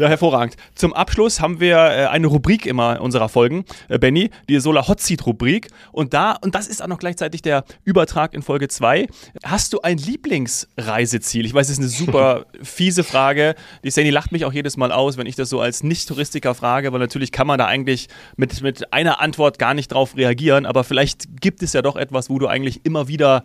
Ja, 0.00 0.08
hervorragend. 0.08 0.56
Zum 0.74 0.94
Abschluss 0.94 1.40
haben 1.40 1.60
wir 1.60 1.76
äh, 1.76 2.06
eine 2.06 2.26
Rubrik 2.26 2.64
immer 2.64 3.02
unserer 3.02 3.28
Folgen, 3.28 3.66
äh, 3.90 3.98
Benny, 3.98 4.30
die 4.48 4.58
Solar 4.58 4.88
Hot 4.88 4.98
Seat 4.98 5.26
Rubrik. 5.26 5.68
Und 5.92 6.14
da, 6.14 6.38
und 6.40 6.54
das 6.54 6.68
ist 6.68 6.82
auch 6.82 6.86
noch 6.86 6.98
gleichzeitig 6.98 7.42
der 7.42 7.64
Übertrag 7.84 8.32
in 8.32 8.40
Folge 8.40 8.68
2. 8.68 9.08
Hast 9.44 9.74
du 9.74 9.82
ein 9.82 9.98
Lieblingsreiseziel? 9.98 11.44
Ich 11.44 11.52
weiß, 11.52 11.66
das 11.66 11.76
ist 11.76 11.80
eine 11.80 11.88
super 11.88 12.46
fiese 12.62 13.04
Frage. 13.04 13.54
Die 13.84 13.90
Sandy 13.90 14.08
lacht 14.08 14.32
mich 14.32 14.46
auch 14.46 14.54
jedes 14.54 14.78
Mal 14.78 14.90
aus, 14.90 15.18
wenn 15.18 15.26
ich 15.26 15.36
das 15.36 15.50
so 15.50 15.60
als 15.60 15.82
Nicht-Touristiker 15.82 16.54
frage, 16.54 16.94
weil 16.94 17.00
natürlich 17.00 17.30
kann 17.30 17.46
man 17.46 17.58
da 17.58 17.66
eigentlich 17.66 18.08
mit, 18.36 18.62
mit 18.62 18.94
einer 18.94 19.20
Antwort 19.20 19.58
gar 19.58 19.74
nicht 19.74 19.92
drauf 19.92 20.16
reagieren. 20.16 20.64
Aber 20.64 20.82
vielleicht 20.82 21.42
gibt 21.42 21.62
es 21.62 21.74
ja 21.74 21.82
doch 21.82 21.96
etwas, 21.96 22.30
wo 22.30 22.38
du 22.38 22.46
eigentlich 22.46 22.86
immer 22.86 23.06
wieder, 23.08 23.44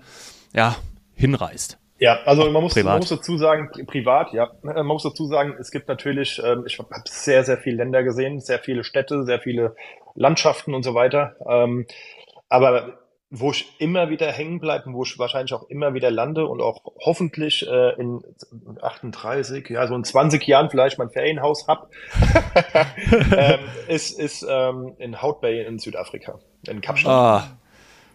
ja, 0.54 0.78
hinreist. 1.16 1.80
Ja, 1.98 2.20
also 2.26 2.50
man 2.52 2.62
muss, 2.62 2.76
man 2.76 2.98
muss 2.98 3.10
dazu 3.10 3.38
sagen, 3.38 3.70
privat, 3.88 4.34
ja, 4.34 4.52
man 4.62 4.86
muss 4.86 5.04
dazu 5.04 5.28
sagen, 5.28 5.56
es 5.60 5.72
gibt 5.72 5.88
natürlich, 5.88 6.42
ähm, 6.44 6.64
ich 6.68 6.78
habe 6.78 6.90
sehr, 7.08 7.44
sehr 7.46 7.58
viele 7.58 7.78
Länder 7.78 8.04
gesehen, 8.04 8.42
sehr 8.42 8.60
viele 8.60 8.84
Städte, 8.84 9.24
sehr 9.24 9.40
viele 9.40 9.76
Landschaften 10.14 10.74
und 10.74 10.84
so 10.84 10.94
weiter. 10.94 11.36
Ähm, 11.48 11.86
aber 12.50 13.00
wo 13.30 13.52
ich 13.52 13.80
immer 13.80 14.10
wieder 14.10 14.32
hängen 14.32 14.60
bleibe 14.60 14.86
und 14.86 14.94
wo 14.94 15.04
ich 15.04 15.18
wahrscheinlich 15.18 15.54
auch 15.54 15.70
immer 15.70 15.94
wieder 15.94 16.12
lande 16.12 16.46
und 16.46 16.62
auch 16.62 16.82
hoffentlich 17.04 17.66
äh, 17.68 18.00
in 18.00 18.22
38, 18.82 19.70
ja, 19.70 19.88
so 19.88 19.96
in 19.96 20.04
20 20.04 20.46
Jahren 20.46 20.70
vielleicht 20.70 20.98
mein 20.98 21.10
Ferienhaus 21.10 21.68
hab, 21.68 21.90
ähm, 23.36 23.60
ist, 23.88 24.20
ist 24.20 24.46
ähm, 24.48 24.96
in 25.00 25.22
Hout 25.22 25.40
Bay 25.42 25.66
in 25.66 25.80
Südafrika, 25.80 26.40
in 26.68 26.82
Kapstadt. 26.82 27.12
Ah. 27.12 27.58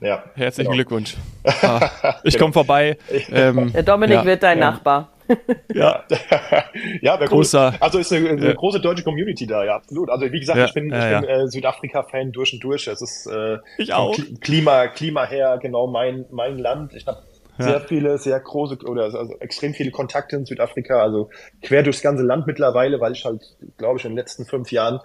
Ja, 0.00 0.24
Herzlichen 0.34 0.70
genau. 0.70 0.76
Glückwunsch. 0.76 1.16
Ah, 1.62 2.20
ich 2.24 2.38
komme 2.38 2.52
vorbei. 2.52 2.96
Ähm, 3.30 3.72
Der 3.72 3.82
Dominik 3.82 4.16
ja, 4.16 4.24
wird 4.24 4.42
dein 4.42 4.58
ja. 4.58 4.70
Nachbar. 4.70 5.08
Ja, 5.72 6.02
ja, 7.02 7.16
großer. 7.16 7.74
Also 7.78 8.00
ist 8.00 8.12
eine, 8.12 8.30
eine 8.30 8.46
ja. 8.48 8.52
große 8.52 8.80
deutsche 8.80 9.04
Community 9.04 9.46
da, 9.46 9.64
ja, 9.64 9.76
absolut. 9.76 10.10
Also 10.10 10.30
wie 10.32 10.40
gesagt, 10.40 10.58
ja, 10.58 10.64
ich 10.64 10.74
bin, 10.74 10.90
ja, 10.90 11.20
ich 11.20 11.26
bin 11.26 11.30
äh, 11.30 11.46
Südafrika-Fan 11.46 12.32
durch 12.32 12.52
und 12.52 12.64
durch. 12.64 12.88
Es 12.88 13.00
ist 13.00 13.26
äh, 13.28 13.58
ich 13.78 13.94
auch. 13.94 14.18
Klima, 14.40 14.88
Klima 14.88 15.24
her 15.26 15.60
genau 15.62 15.86
mein 15.86 16.24
mein 16.32 16.58
Land. 16.58 16.94
Ich 16.94 17.06
habe 17.06 17.22
ja. 17.60 17.64
sehr 17.64 17.80
viele, 17.80 18.18
sehr 18.18 18.40
große 18.40 18.78
oder 18.84 19.04
also 19.04 19.36
extrem 19.38 19.74
viele 19.74 19.90
Kontakte 19.90 20.36
in 20.36 20.46
Südafrika, 20.46 21.00
also 21.00 21.30
quer 21.62 21.82
durchs 21.82 22.02
ganze 22.02 22.24
Land 22.24 22.46
mittlerweile, 22.46 23.00
weil 23.00 23.12
ich 23.12 23.24
halt, 23.24 23.42
glaube 23.78 23.98
ich, 23.98 24.04
in 24.04 24.12
den 24.12 24.18
letzten 24.18 24.46
fünf 24.46 24.72
Jahren 24.72 25.00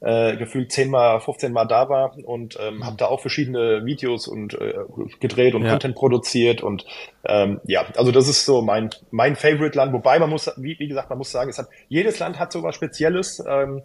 äh, 0.00 0.36
gefühlt 0.36 0.72
zehnmal, 0.72 1.20
15 1.20 1.52
Mal 1.52 1.64
da 1.64 1.88
war 1.88 2.16
und 2.24 2.58
ähm, 2.60 2.84
habe 2.84 2.96
da 2.96 3.06
auch 3.06 3.20
verschiedene 3.20 3.84
Videos 3.84 4.28
und 4.28 4.54
äh, 4.54 4.74
gedreht 5.20 5.54
und 5.54 5.64
ja. 5.64 5.70
Content 5.70 5.94
produziert 5.94 6.62
und 6.62 6.84
ähm, 7.24 7.60
ja, 7.64 7.86
also 7.96 8.12
das 8.12 8.28
ist 8.28 8.44
so 8.44 8.62
mein 8.62 8.90
mein 9.10 9.36
Favorite 9.36 9.76
Land. 9.76 9.92
Wobei 9.92 10.18
man 10.18 10.30
muss, 10.30 10.50
wie, 10.56 10.78
wie 10.78 10.88
gesagt, 10.88 11.08
man 11.08 11.18
muss 11.18 11.30
sagen, 11.30 11.50
es 11.50 11.58
hat 11.58 11.68
jedes 11.88 12.18
Land 12.18 12.38
hat 12.38 12.52
so 12.52 12.62
was 12.62 12.74
Spezielles, 12.74 13.42
ähm, 13.48 13.82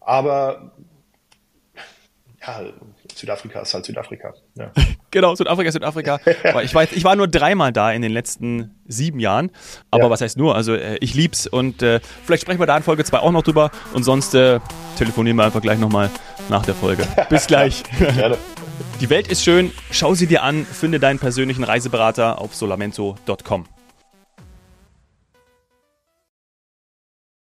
aber 0.00 0.72
ja, 2.46 2.62
Südafrika 3.14 3.60
ist 3.60 3.74
halt 3.74 3.84
Südafrika. 3.84 4.32
Ja. 4.54 4.70
genau, 5.10 5.34
Südafrika 5.34 5.68
ist 5.68 5.74
Südafrika. 5.74 6.20
ich, 6.62 6.74
weiß, 6.74 6.92
ich 6.92 7.04
war 7.04 7.16
nur 7.16 7.28
dreimal 7.28 7.72
da 7.72 7.92
in 7.92 8.02
den 8.02 8.12
letzten 8.12 8.74
sieben 8.86 9.20
Jahren. 9.20 9.50
Aber 9.90 10.04
ja. 10.04 10.10
was 10.10 10.20
heißt 10.20 10.38
nur? 10.38 10.54
Also 10.54 10.74
äh, 10.74 10.96
ich 11.00 11.14
lieb's 11.14 11.46
und 11.46 11.82
äh, 11.82 12.00
vielleicht 12.24 12.42
sprechen 12.42 12.60
wir 12.60 12.66
da 12.66 12.76
in 12.76 12.82
Folge 12.82 13.04
2 13.04 13.18
auch 13.18 13.32
noch 13.32 13.42
drüber. 13.42 13.70
Und 13.92 14.04
sonst 14.04 14.34
äh, 14.34 14.60
telefonieren 14.96 15.36
wir 15.36 15.44
einfach 15.44 15.62
gleich 15.62 15.78
nochmal 15.78 16.10
nach 16.48 16.64
der 16.64 16.74
Folge. 16.74 17.06
Bis 17.28 17.46
gleich. 17.46 17.82
Gerne. 17.98 18.38
Die 19.00 19.10
Welt 19.10 19.28
ist 19.28 19.44
schön. 19.44 19.72
Schau 19.90 20.14
sie 20.14 20.26
dir 20.26 20.42
an. 20.42 20.64
Finde 20.64 20.98
deinen 20.98 21.18
persönlichen 21.18 21.64
Reiseberater 21.64 22.38
auf 22.38 22.54
solamento.com. 22.54 23.66